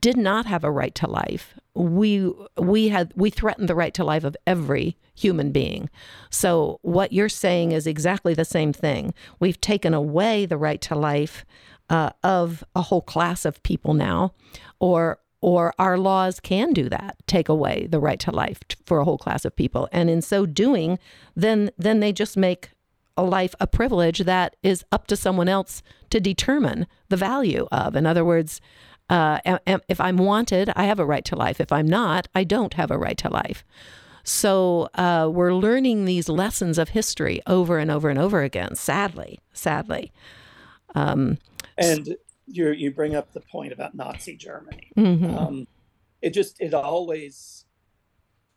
did 0.00 0.16
not 0.16 0.46
have 0.46 0.64
a 0.64 0.70
right 0.70 0.94
to 0.96 1.08
life. 1.08 1.54
We 1.74 2.32
we 2.56 2.88
had 2.88 3.12
we 3.14 3.30
threatened 3.30 3.68
the 3.68 3.74
right 3.74 3.94
to 3.94 4.04
life 4.04 4.24
of 4.24 4.36
every 4.46 4.96
human 5.14 5.52
being. 5.52 5.88
So 6.30 6.78
what 6.82 7.12
you're 7.12 7.28
saying 7.28 7.72
is 7.72 7.86
exactly 7.86 8.34
the 8.34 8.44
same 8.44 8.72
thing. 8.72 9.14
We've 9.40 9.60
taken 9.60 9.94
away 9.94 10.46
the 10.46 10.58
right 10.58 10.80
to 10.82 10.94
life 10.94 11.44
uh, 11.88 12.10
of 12.22 12.64
a 12.74 12.82
whole 12.82 13.02
class 13.02 13.44
of 13.44 13.62
people 13.62 13.94
now, 13.94 14.32
or 14.80 15.18
or 15.40 15.74
our 15.78 15.98
laws 15.98 16.40
can 16.40 16.72
do 16.72 16.88
that, 16.88 17.16
take 17.26 17.48
away 17.48 17.86
the 17.88 18.00
right 18.00 18.18
to 18.20 18.32
life 18.32 18.60
for 18.84 18.98
a 18.98 19.04
whole 19.04 19.18
class 19.18 19.44
of 19.44 19.54
people. 19.54 19.88
And 19.92 20.10
in 20.10 20.22
so 20.22 20.46
doing, 20.46 20.98
then 21.34 21.70
then 21.78 22.00
they 22.00 22.12
just 22.12 22.36
make 22.36 22.70
a 23.16 23.22
life 23.22 23.54
a 23.60 23.66
privilege 23.66 24.20
that 24.20 24.56
is 24.62 24.84
up 24.92 25.06
to 25.06 25.16
someone 25.16 25.48
else 25.48 25.82
to 26.10 26.20
determine 26.20 26.86
the 27.08 27.16
value 27.16 27.66
of. 27.72 27.96
In 27.96 28.06
other 28.06 28.24
words, 28.24 28.60
uh, 29.08 29.38
if 29.88 30.00
I'm 30.00 30.16
wanted, 30.16 30.72
I 30.74 30.84
have 30.84 30.98
a 30.98 31.06
right 31.06 31.24
to 31.26 31.36
life. 31.36 31.60
If 31.60 31.72
I'm 31.72 31.86
not, 31.86 32.28
I 32.34 32.44
don't 32.44 32.74
have 32.74 32.90
a 32.90 32.98
right 32.98 33.16
to 33.18 33.28
life. 33.28 33.64
So 34.24 34.88
uh, 34.94 35.30
we're 35.32 35.54
learning 35.54 36.04
these 36.04 36.28
lessons 36.28 36.78
of 36.78 36.88
history 36.88 37.40
over 37.46 37.78
and 37.78 37.90
over 37.90 38.08
and 38.08 38.18
over 38.18 38.42
again. 38.42 38.74
Sadly, 38.74 39.38
sadly. 39.52 40.12
Um, 40.96 41.38
and 41.78 42.16
you 42.48 42.70
you 42.70 42.90
bring 42.90 43.14
up 43.14 43.32
the 43.32 43.40
point 43.40 43.72
about 43.72 43.94
Nazi 43.94 44.36
Germany. 44.36 44.90
Mm-hmm. 44.96 45.36
Um, 45.36 45.66
it 46.20 46.30
just 46.30 46.60
it 46.60 46.74
always 46.74 47.66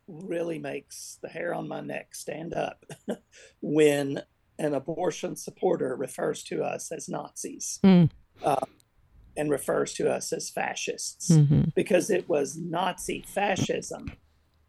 really 0.08 0.58
makes 0.58 1.18
the 1.22 1.28
hair 1.28 1.54
on 1.54 1.68
my 1.68 1.80
neck 1.80 2.16
stand 2.16 2.52
up 2.52 2.84
when 3.60 4.22
an 4.58 4.74
abortion 4.74 5.36
supporter 5.36 5.94
refers 5.94 6.42
to 6.44 6.64
us 6.64 6.90
as 6.90 7.08
Nazis. 7.08 7.78
Mm. 7.84 8.10
Uh, 8.42 8.66
and 9.36 9.50
refers 9.50 9.94
to 9.94 10.10
us 10.10 10.32
as 10.32 10.50
fascists 10.50 11.30
mm-hmm. 11.30 11.62
because 11.74 12.10
it 12.10 12.28
was 12.28 12.56
Nazi 12.56 13.24
fascism 13.26 14.12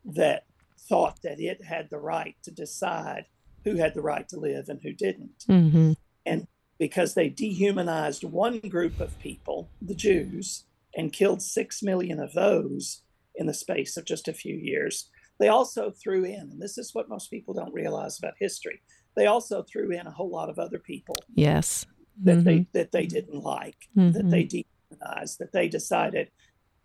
that 0.06 0.46
thought 0.88 1.20
that 1.24 1.40
it 1.40 1.64
had 1.64 1.90
the 1.90 1.98
right 1.98 2.36
to 2.44 2.52
decide 2.52 3.26
who 3.64 3.76
had 3.76 3.94
the 3.94 4.02
right 4.02 4.28
to 4.30 4.40
live 4.40 4.70
and 4.70 4.80
who 4.82 4.94
didn't. 4.94 5.46
Mm-hmm. 5.48 5.94
And 6.26 6.48
because 6.80 7.14
they 7.14 7.30
dehumanized 7.30 8.24
one 8.24 8.60
group 8.60 9.00
of 9.00 9.18
people, 9.20 9.70
the 9.82 9.96
Jews, 9.96 10.66
and 10.96 11.14
killed 11.14 11.42
six 11.42 11.82
million 11.84 12.20
of 12.20 12.34
those 12.34 13.04
in 13.36 13.46
the 13.46 13.54
space 13.54 13.98
of 13.98 14.06
just 14.06 14.28
a 14.28 14.34
few 14.34 14.56
years, 14.56 15.10
they 15.40 15.48
also 15.48 15.92
threw 15.92 16.24
in, 16.24 16.50
and 16.52 16.62
this 16.62 16.78
is 16.78 16.94
what 16.94 17.10
most 17.10 17.30
people 17.30 17.54
don't 17.54 17.74
realize 17.74 18.18
about 18.18 18.34
history, 18.40 18.82
they 19.16 19.26
also 19.26 19.64
threw 19.64 19.92
in 19.92 20.08
a 20.08 20.12
whole 20.12 20.30
lot 20.30 20.50
of 20.50 20.60
other 20.60 20.80
people. 20.80 21.16
Yes 21.36 21.86
that 22.24 22.38
mm-hmm. 22.38 22.44
they 22.44 22.68
that 22.74 22.92
they 22.92 23.06
didn't 23.06 23.44
like, 23.44 23.88
mm-hmm. 23.96 24.12
that 24.12 24.30
they 24.30 24.44
demonized, 24.44 25.40
that 25.40 25.52
they 25.52 25.68
decided 25.68 26.32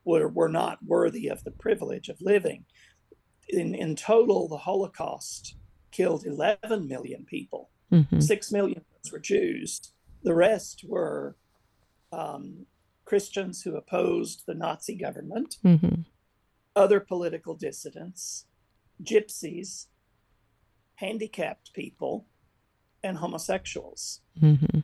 were 0.05 0.29
were 0.29 0.49
not 0.49 0.79
worthy 0.85 1.29
of 1.29 1.45
the 1.45 1.51
privilege 1.51 2.09
of 2.09 2.21
living. 2.21 2.65
In 3.49 3.75
in 3.75 3.97
total, 3.97 4.49
the 4.49 4.59
Holocaust 4.59 5.57
killed 5.91 6.27
11 6.27 6.89
million 6.89 7.25
people. 7.25 7.71
Mm-hmm. 7.93 8.21
Six 8.21 8.53
million 8.53 8.85
were 9.13 9.19
Jews. 9.19 9.93
The 10.23 10.35
rest 10.35 10.85
were 10.87 11.37
um, 12.13 12.67
Christians 13.05 13.63
who 13.63 13.77
opposed 13.77 14.43
the 14.47 14.55
Nazi 14.55 14.97
government, 14.97 15.57
mm-hmm. 15.65 16.03
other 16.75 16.99
political 16.99 17.55
dissidents, 17.55 18.47
gypsies, 19.03 19.87
handicapped 20.97 21.73
people, 21.73 22.27
and 23.05 23.19
homosexuals. 23.19 24.23
Mm-hmm 24.43 24.81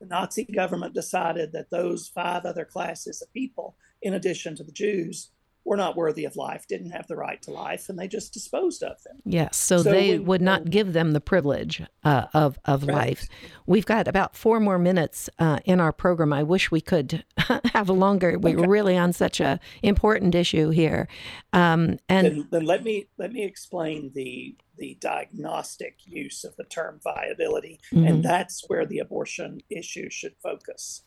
the 0.00 0.06
Nazi 0.06 0.44
government 0.44 0.94
decided 0.94 1.52
that 1.52 1.70
those 1.70 2.08
five 2.08 2.44
other 2.44 2.64
classes 2.64 3.20
of 3.22 3.32
people, 3.32 3.76
in 4.02 4.14
addition 4.14 4.54
to 4.56 4.64
the 4.64 4.72
Jews, 4.72 5.30
were 5.64 5.76
not 5.76 5.96
worthy 5.96 6.24
of 6.24 6.34
life, 6.34 6.66
didn't 6.66 6.90
have 6.90 7.06
the 7.08 7.16
right 7.16 7.40
to 7.42 7.50
life, 7.50 7.88
and 7.88 7.98
they 7.98 8.08
just 8.08 8.32
disposed 8.32 8.82
of 8.82 9.02
them. 9.02 9.18
Yes, 9.24 9.56
so, 9.56 9.78
so 9.78 9.90
they 9.90 10.12
we, 10.12 10.18
would 10.18 10.40
not 10.40 10.70
give 10.70 10.94
them 10.94 11.12
the 11.12 11.20
privilege 11.20 11.82
uh, 12.04 12.26
of 12.32 12.58
of 12.64 12.86
right. 12.86 12.96
life. 12.96 13.28
We've 13.66 13.84
got 13.84 14.08
about 14.08 14.34
four 14.34 14.60
more 14.60 14.78
minutes 14.78 15.28
uh, 15.38 15.58
in 15.64 15.78
our 15.78 15.92
program. 15.92 16.32
I 16.32 16.42
wish 16.42 16.70
we 16.70 16.80
could 16.80 17.24
have 17.74 17.90
longer. 17.90 18.38
We're 18.38 18.58
okay. 18.58 18.66
really 18.66 18.96
on 18.96 19.12
such 19.12 19.40
a 19.40 19.60
important 19.82 20.34
issue 20.34 20.70
here. 20.70 21.06
Um, 21.52 21.98
and 22.08 22.26
then, 22.26 22.48
then 22.50 22.64
let 22.64 22.82
me 22.82 23.08
let 23.18 23.32
me 23.32 23.44
explain 23.44 24.12
the 24.14 24.56
the 24.78 24.96
diagnostic 25.00 25.98
use 26.06 26.44
of 26.44 26.56
the 26.56 26.64
term 26.64 27.00
viability, 27.02 27.78
mm-hmm. 27.92 28.06
and 28.06 28.24
that's 28.24 28.64
where 28.68 28.86
the 28.86 29.00
abortion 29.00 29.60
issue 29.68 30.08
should 30.08 30.34
focus. 30.42 31.02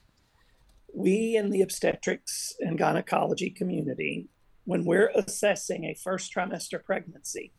We 0.94 1.36
in 1.36 1.50
the 1.50 1.62
obstetrics 1.62 2.54
and 2.60 2.78
gynecology 2.78 3.50
community 3.50 4.28
when 4.72 4.86
we're 4.86 5.12
assessing 5.16 5.84
a 5.84 5.94
first 6.02 6.34
trimester 6.34 6.82
pregnancy, 6.82 7.52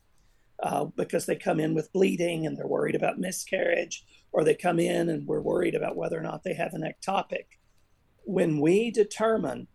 uh, 0.63 0.87
because 0.97 1.27
they 1.27 1.37
come 1.37 1.61
in 1.61 1.75
with 1.75 1.93
bleeding 1.93 2.47
and 2.47 2.57
they're 2.57 2.67
worried 2.67 2.95
about 2.95 3.19
miscarriage, 3.19 4.07
or 4.33 4.43
they 4.43 4.55
come 4.55 4.79
in 4.79 5.11
and 5.11 5.27
we're 5.27 5.43
worried 5.43 5.75
about 5.75 5.95
whether 5.95 6.19
or 6.19 6.23
not 6.23 6.43
they 6.43 6.55
have 6.55 6.73
an 6.73 6.91
ectopic. 6.91 7.45
When 8.25 8.63
we 8.63 8.91
determine 8.91 9.69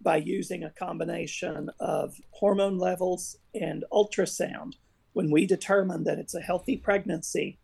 by 0.00 0.16
using 0.16 0.64
a 0.64 0.70
combination 0.70 1.68
of 1.80 2.14
hormone 2.30 2.78
levels 2.78 3.36
and 3.54 3.84
ultrasound, 3.92 4.72
when 5.12 5.30
we 5.30 5.44
determine 5.44 6.04
that 6.04 6.18
it's 6.18 6.34
a 6.34 6.40
healthy 6.40 6.78
pregnancy 6.78 7.58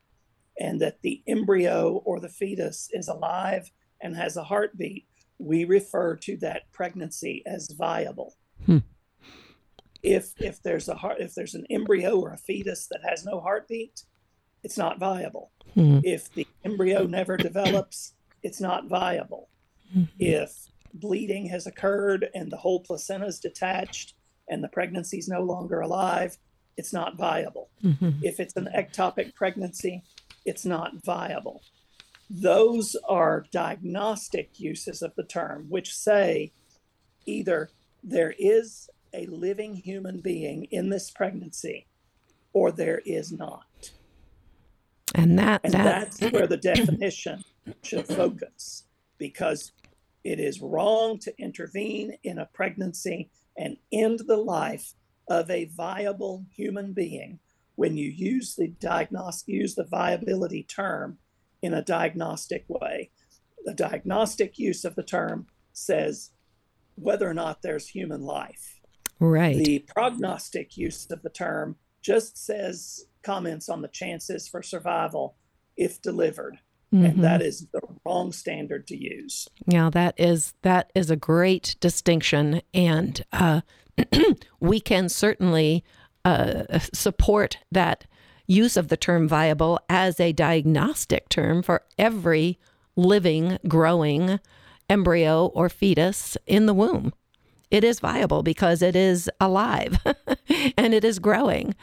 and 0.61 0.79
that 0.83 1.01
the 1.01 1.23
embryo 1.27 2.03
or 2.05 2.21
the 2.21 2.29
fetus 2.29 2.91
is 2.93 3.09
alive 3.09 3.71
and 4.03 4.15
has 4.15 4.37
a 4.37 4.45
heartbeat, 4.45 5.07
we 5.39 5.65
refer 5.65 6.17
to 6.17 6.37
that 6.37 6.71
pregnancy 6.71 7.43
as 7.47 7.71
viable. 7.71 8.35
Hmm 8.67 8.81
if 10.07 10.33
if 10.41 10.63
there's 10.63 10.89
a 10.89 10.95
heart 10.95 11.17
if 11.19 11.35
there's 11.35 11.55
an 11.55 11.67
embryo 11.69 12.19
or 12.19 12.33
a 12.33 12.39
fetus 12.39 12.87
that 12.87 13.01
has 13.05 13.25
no 13.25 13.41
heartbeat 13.41 14.03
it's 14.63 14.79
not 14.79 14.99
viable 14.99 15.51
mm-hmm. 15.77 15.99
if 16.05 16.33
the 16.35 16.47
embryo 16.65 17.05
never 17.07 17.37
develops 17.37 18.15
it's 18.43 18.61
not 18.61 18.87
viable 18.87 19.49
mm-hmm. 19.95 20.05
if 20.19 20.69
bleeding 20.95 21.47
has 21.47 21.67
occurred 21.67 22.29
and 22.35 22.51
the 22.51 22.57
whole 22.57 22.81
placenta 22.81 23.27
is 23.27 23.41
detached 23.41 24.15
and 24.49 24.63
the 24.63 24.69
pregnancy 24.69 25.19
is 25.19 25.29
no 25.29 25.43
longer 25.43 25.81
alive 25.81 26.39
it's 26.77 26.93
not 26.93 27.17
viable 27.17 27.69
mm-hmm. 27.83 28.11
if 28.23 28.39
it's 28.39 28.57
an 28.57 28.69
ectopic 28.77 29.35
pregnancy 29.35 30.05
it's 30.45 30.65
not 30.65 30.93
viable 31.05 31.61
those 32.31 32.97
are 33.09 33.45
diagnostic 33.53 34.59
uses 34.59 35.03
of 35.03 35.13
the 35.17 35.25
term 35.25 35.67
which 35.69 35.95
say 35.95 36.53
either 37.27 37.69
there 38.05 38.35
is 38.39 38.89
a 39.17 39.27
living 39.27 39.75
human 39.75 40.21
being 40.21 40.65
in 40.65 40.91
this 40.91 41.11
pregnancy 41.11 41.87
or 42.53 42.71
there 42.71 43.01
is 43.05 43.33
not. 43.33 43.91
And 45.15 45.39
that, 45.39 45.63
and 45.65 45.73
that... 45.73 45.85
that's 46.21 46.33
where 46.33 46.47
the 46.47 46.57
definition 46.57 47.43
should 47.83 48.07
focus 48.07 48.85
because 49.19 49.73
it 50.25 50.39
is 50.39 50.61
wrong 50.61 51.19
to 51.21 51.33
intervene 51.39 52.17
in 52.23 52.39
a 52.39 52.49
pregnancy 52.53 53.31
and 53.57 53.77
end 53.93 54.21
the 54.27 54.37
life 54.37 54.95
of 55.29 55.51
a 55.51 55.65
viable 55.67 56.45
human 56.55 56.93
being 56.93 57.39
when 57.77 57.97
you 57.97 58.11
use 58.11 58.55
the 58.55 58.69
diagnostic 58.81 59.49
use 59.49 59.75
the 59.75 59.85
viability 59.85 60.63
term 60.63 61.19
in 61.63 61.75
a 61.75 61.83
diagnostic 61.83 62.65
way. 62.69 63.11
The 63.65 63.75
diagnostic 63.75 64.59
use 64.59 64.85
of 64.85 64.95
the 64.95 65.03
term 65.03 65.47
says 65.73 66.31
whether 66.97 67.29
or 67.29 67.35
not 67.35 67.63
there's 67.63 67.89
human 67.89 68.23
life. 68.23 68.76
Right. 69.19 69.57
The 69.57 69.81
prognostic 69.81 70.77
use 70.77 71.11
of 71.11 71.23
the 71.23 71.31
term 71.31 71.77
just 72.03 72.37
says 72.37 73.07
comments 73.23 73.69
on 73.69 73.83
the 73.83 73.89
chances 73.89 74.47
for 74.47 74.63
survival 74.63 75.37
if 75.77 76.01
delivered. 76.01 76.59
Mm-hmm. 76.95 77.05
And 77.05 77.25
that 77.25 77.43
is 77.43 77.67
the 77.73 77.81
wrong 78.05 78.33
standard 78.33 78.87
to 78.89 78.97
use. 78.97 79.49
Yeah, 79.67 79.91
that 79.91 80.15
is 80.17 80.55
that 80.63 80.93
is 80.95 81.11
a 81.11 81.17
great 81.17 81.75
distinction, 81.81 82.63
and 82.73 83.25
uh, 83.33 83.63
we 84.61 84.79
can 84.79 85.09
certainly 85.09 85.83
uh, 86.25 86.79
support 86.93 87.59
that 87.73 88.07
use 88.47 88.77
of 88.77 88.87
the 88.87 88.97
term 88.97 89.27
viable 89.27 89.81
as 89.89 90.21
a 90.21 90.33
diagnostic 90.33 91.29
term 91.29 91.61
for 91.61 91.83
every 91.99 92.59
living, 92.95 93.59
growing 93.67 94.39
embryo 94.89 95.47
or 95.47 95.69
fetus 95.69 96.37
in 96.47 96.67
the 96.67 96.75
womb 96.75 97.13
it 97.71 97.83
is 97.83 98.01
viable 98.01 98.43
because 98.43 98.83
it 98.83 98.95
is 98.95 99.31
alive 99.41 99.99
and 100.77 100.95
it 100.95 101.05
is 101.05 101.19
growing. 101.19 101.75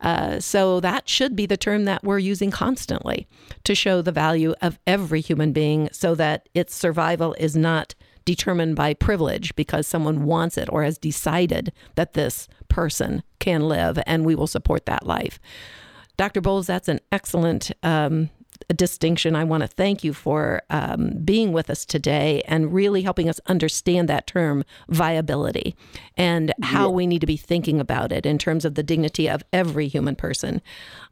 Uh, 0.00 0.40
so 0.40 0.80
that 0.80 1.08
should 1.08 1.36
be 1.36 1.46
the 1.46 1.56
term 1.56 1.84
that 1.84 2.02
we're 2.02 2.18
using 2.18 2.50
constantly 2.50 3.26
to 3.64 3.74
show 3.74 4.02
the 4.02 4.12
value 4.12 4.54
of 4.60 4.78
every 4.86 5.20
human 5.20 5.52
being 5.52 5.88
so 5.92 6.14
that 6.14 6.48
its 6.54 6.74
survival 6.74 7.34
is 7.38 7.56
not 7.56 7.94
determined 8.24 8.76
by 8.76 8.92
privilege 8.92 9.54
because 9.56 9.86
someone 9.86 10.24
wants 10.24 10.58
it 10.58 10.68
or 10.70 10.82
has 10.82 10.98
decided 10.98 11.72
that 11.94 12.12
this 12.12 12.46
person 12.68 13.22
can 13.38 13.62
live 13.62 13.98
and 14.06 14.26
we 14.26 14.34
will 14.34 14.46
support 14.46 14.84
that 14.86 15.06
life. 15.06 15.38
Dr. 16.18 16.40
Boles, 16.40 16.66
that's 16.66 16.88
an 16.88 17.00
excellent 17.12 17.70
um, 17.82 18.28
distinction. 18.74 19.34
I 19.34 19.44
want 19.44 19.62
to 19.62 19.66
thank 19.66 20.04
you 20.04 20.12
for 20.12 20.62
um, 20.68 21.10
being 21.24 21.52
with 21.52 21.70
us 21.70 21.84
today 21.84 22.42
and 22.46 22.72
really 22.72 23.02
helping 23.02 23.28
us 23.28 23.40
understand 23.46 24.08
that 24.08 24.26
term 24.26 24.64
viability 24.88 25.74
and 26.16 26.52
how 26.62 26.88
yeah. 26.88 26.94
we 26.94 27.06
need 27.06 27.20
to 27.20 27.26
be 27.26 27.36
thinking 27.36 27.80
about 27.80 28.12
it 28.12 28.26
in 28.26 28.38
terms 28.38 28.64
of 28.64 28.74
the 28.74 28.82
dignity 28.82 29.28
of 29.28 29.42
every 29.52 29.88
human 29.88 30.16
person. 30.16 30.60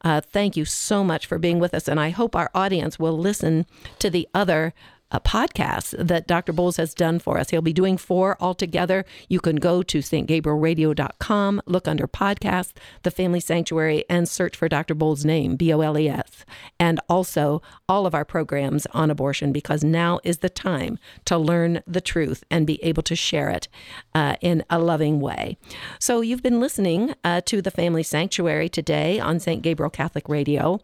Uh, 0.03 0.21
thank 0.21 0.57
you 0.57 0.65
so 0.65 1.03
much 1.03 1.27
for 1.27 1.39
being 1.39 1.59
with 1.59 1.75
us. 1.75 1.89
And 1.89 1.99
I 1.99 2.11
hope 2.11 2.37
our 2.37 2.51
audience 2.55 2.99
will 2.99 3.17
listen 3.17 3.67
to 4.01 4.11
the 4.11 4.29
other 4.35 4.75
a 5.11 5.21
podcast 5.21 5.95
that 6.05 6.27
Dr. 6.27 6.53
Boles 6.53 6.77
has 6.77 6.95
done 6.95 7.19
for 7.19 7.39
us. 7.39 7.51
He'll 7.51 7.63
be 7.63 7.73
doing 7.73 7.97
four 7.97 8.37
altogether. 8.41 9.05
You 9.29 9.41
can 9.41 9.57
go 9.57 9.83
to 9.83 9.99
stgabrielradio.com, 9.99 11.63
look 11.67 11.87
under 11.87 12.09
podcasts, 12.09 12.73
The 13.03 13.11
Family 13.11 13.41
Sanctuary, 13.41 14.05
and 14.11 14.29
search 14.29 14.57
for 14.57 14.69
Dr. 14.69 14.95
Boles' 14.95 15.25
name, 15.25 15.57
B 15.57 15.73
O 15.73 15.81
L 15.81 15.99
E 15.99 16.09
S. 16.09 16.45
And 16.81 17.01
also 17.09 17.63
all 17.89 18.07
of 18.07 18.15
our 18.15 18.25
programs 18.25 18.87
on 18.87 19.11
abortion 19.11 19.53
because 19.53 19.85
now 19.85 20.19
is 20.25 20.39
the 20.39 20.51
time 20.51 20.99
to 21.27 21.39
learn 21.39 21.83
the 21.87 22.01
truth 22.01 22.43
and 22.51 22.67
be 22.67 22.83
able 22.83 23.03
to 23.05 23.17
share 23.17 23.51
it 23.51 23.69
uh, 24.15 24.37
in 24.41 24.65
a 24.69 24.79
loving 24.79 25.21
way. 25.21 25.57
So 26.01 26.21
you've 26.21 26.43
been 26.43 26.61
listening 26.61 27.15
uh, 27.23 27.43
to 27.43 27.63
The 27.63 27.71
Family 27.71 28.03
Sanctuary 28.03 28.69
today 28.69 29.21
on 29.21 29.41
St. 29.41 29.63
Gabriel 29.63 29.91
Catholic 29.91 30.29
Radio 30.29 30.81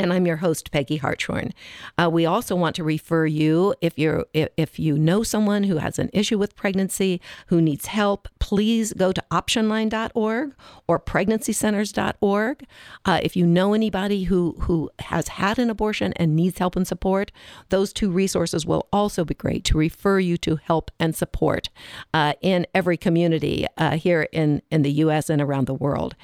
and 0.00 0.14
I'm 0.14 0.26
your 0.26 0.38
host, 0.38 0.70
Peggy 0.70 0.96
Hartshorn. 0.96 1.52
Uh, 1.98 2.08
we 2.10 2.24
also 2.24 2.56
want 2.56 2.74
to 2.76 2.84
refer 2.84 3.26
you 3.26 3.74
if 3.82 3.98
you're 3.98 4.24
if 4.32 4.78
you 4.78 4.96
know 4.96 5.22
someone 5.22 5.64
who 5.64 5.76
has 5.76 5.98
an 5.98 6.08
issue 6.14 6.38
with 6.38 6.56
pregnancy 6.56 7.20
who 7.48 7.60
needs 7.60 7.86
help, 7.86 8.26
please 8.38 8.94
go 8.94 9.12
to 9.12 9.22
optionline.org 9.30 10.54
or 10.88 10.98
pregnancycenters.org. 10.98 12.64
Uh, 13.04 13.20
if 13.22 13.36
you 13.36 13.46
know 13.46 13.74
anybody 13.74 14.24
who 14.24 14.56
who 14.60 14.90
has 15.00 15.28
had 15.28 15.58
an 15.58 15.68
abortion 15.68 16.14
and 16.14 16.34
needs 16.34 16.58
help 16.58 16.76
and 16.76 16.88
support, 16.88 17.30
those 17.68 17.92
two 17.92 18.10
resources 18.10 18.64
will 18.64 18.88
also 18.90 19.22
be 19.22 19.34
great 19.34 19.64
to 19.64 19.76
refer 19.76 20.18
you 20.18 20.38
to 20.38 20.56
help 20.56 20.90
and 20.98 21.14
support 21.14 21.68
uh, 22.14 22.32
in 22.40 22.66
every 22.74 22.96
community 22.96 23.66
uh, 23.76 23.98
here 23.98 24.28
in 24.32 24.62
in 24.70 24.80
the 24.80 24.92
U.S. 25.04 25.28
and 25.28 25.42
around 25.42 25.66
the 25.66 25.74
world. 25.74 26.16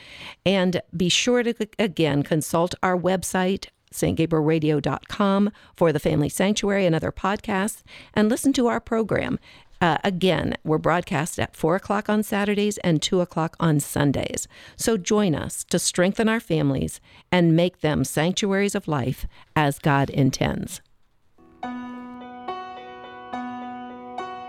And 0.47 0.81
be 0.97 1.11
sure 1.11 1.43
to 1.43 1.55
again 1.79 2.23
consult 2.23 2.75
our 2.83 2.97
website 2.97 3.66
stgabrielradio.com 3.93 5.51
for 5.77 5.93
the 5.93 6.01
Family 6.01 6.29
Sanctuary 6.29 6.87
and 6.87 6.95
other 6.95 7.13
podcasts, 7.13 7.83
and 8.15 8.29
listen 8.29 8.53
to 8.55 8.67
our 8.67 8.81
program. 8.81 9.39
Uh, 9.81 9.99
again, 10.05 10.55
we're 10.65 10.79
broadcast 10.79 11.39
at 11.39 11.55
4 11.55 11.77
o'clock 11.77 12.09
on 12.09 12.23
Saturdays 12.23 12.79
and 12.79 13.03
2 13.03 13.21
o'clock 13.21 13.57
on 13.61 13.79
Sundays. 13.81 14.49
So 14.77 14.97
join 14.97 15.35
us 15.35 15.65
to 15.65 15.79
strengthen 15.79 16.29
our 16.29 16.41
families 16.41 17.01
and 17.31 17.55
make 17.55 17.81
them 17.81 18.05
sanctuaries 18.05 18.75
of 18.75 18.89
life 18.89 19.27
as 19.55 19.79
God 19.79 20.09
intends. 20.11 20.81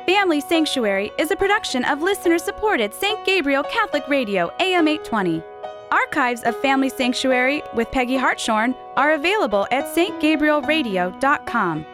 Family 0.08 0.40
Sanctuary 0.40 1.12
is 1.18 1.32
a 1.32 1.36
production 1.36 1.84
of 1.84 2.02
listener 2.02 2.38
supported 2.38 2.94
St. 2.94 3.26
Gabriel 3.26 3.64
Catholic 3.64 4.08
Radio, 4.08 4.50
AM 4.62 4.88
820. 4.88 5.57
Archives 5.92 6.44
of 6.44 6.56
Family 6.62 6.90
Sanctuary 6.90 7.62
with 7.74 7.92
Peggy 7.92 8.18
Hartshorn 8.18 8.76
are 8.96 9.14
available 9.14 9.68
at 9.72 9.86
stgabrielradio.com. 9.96 11.86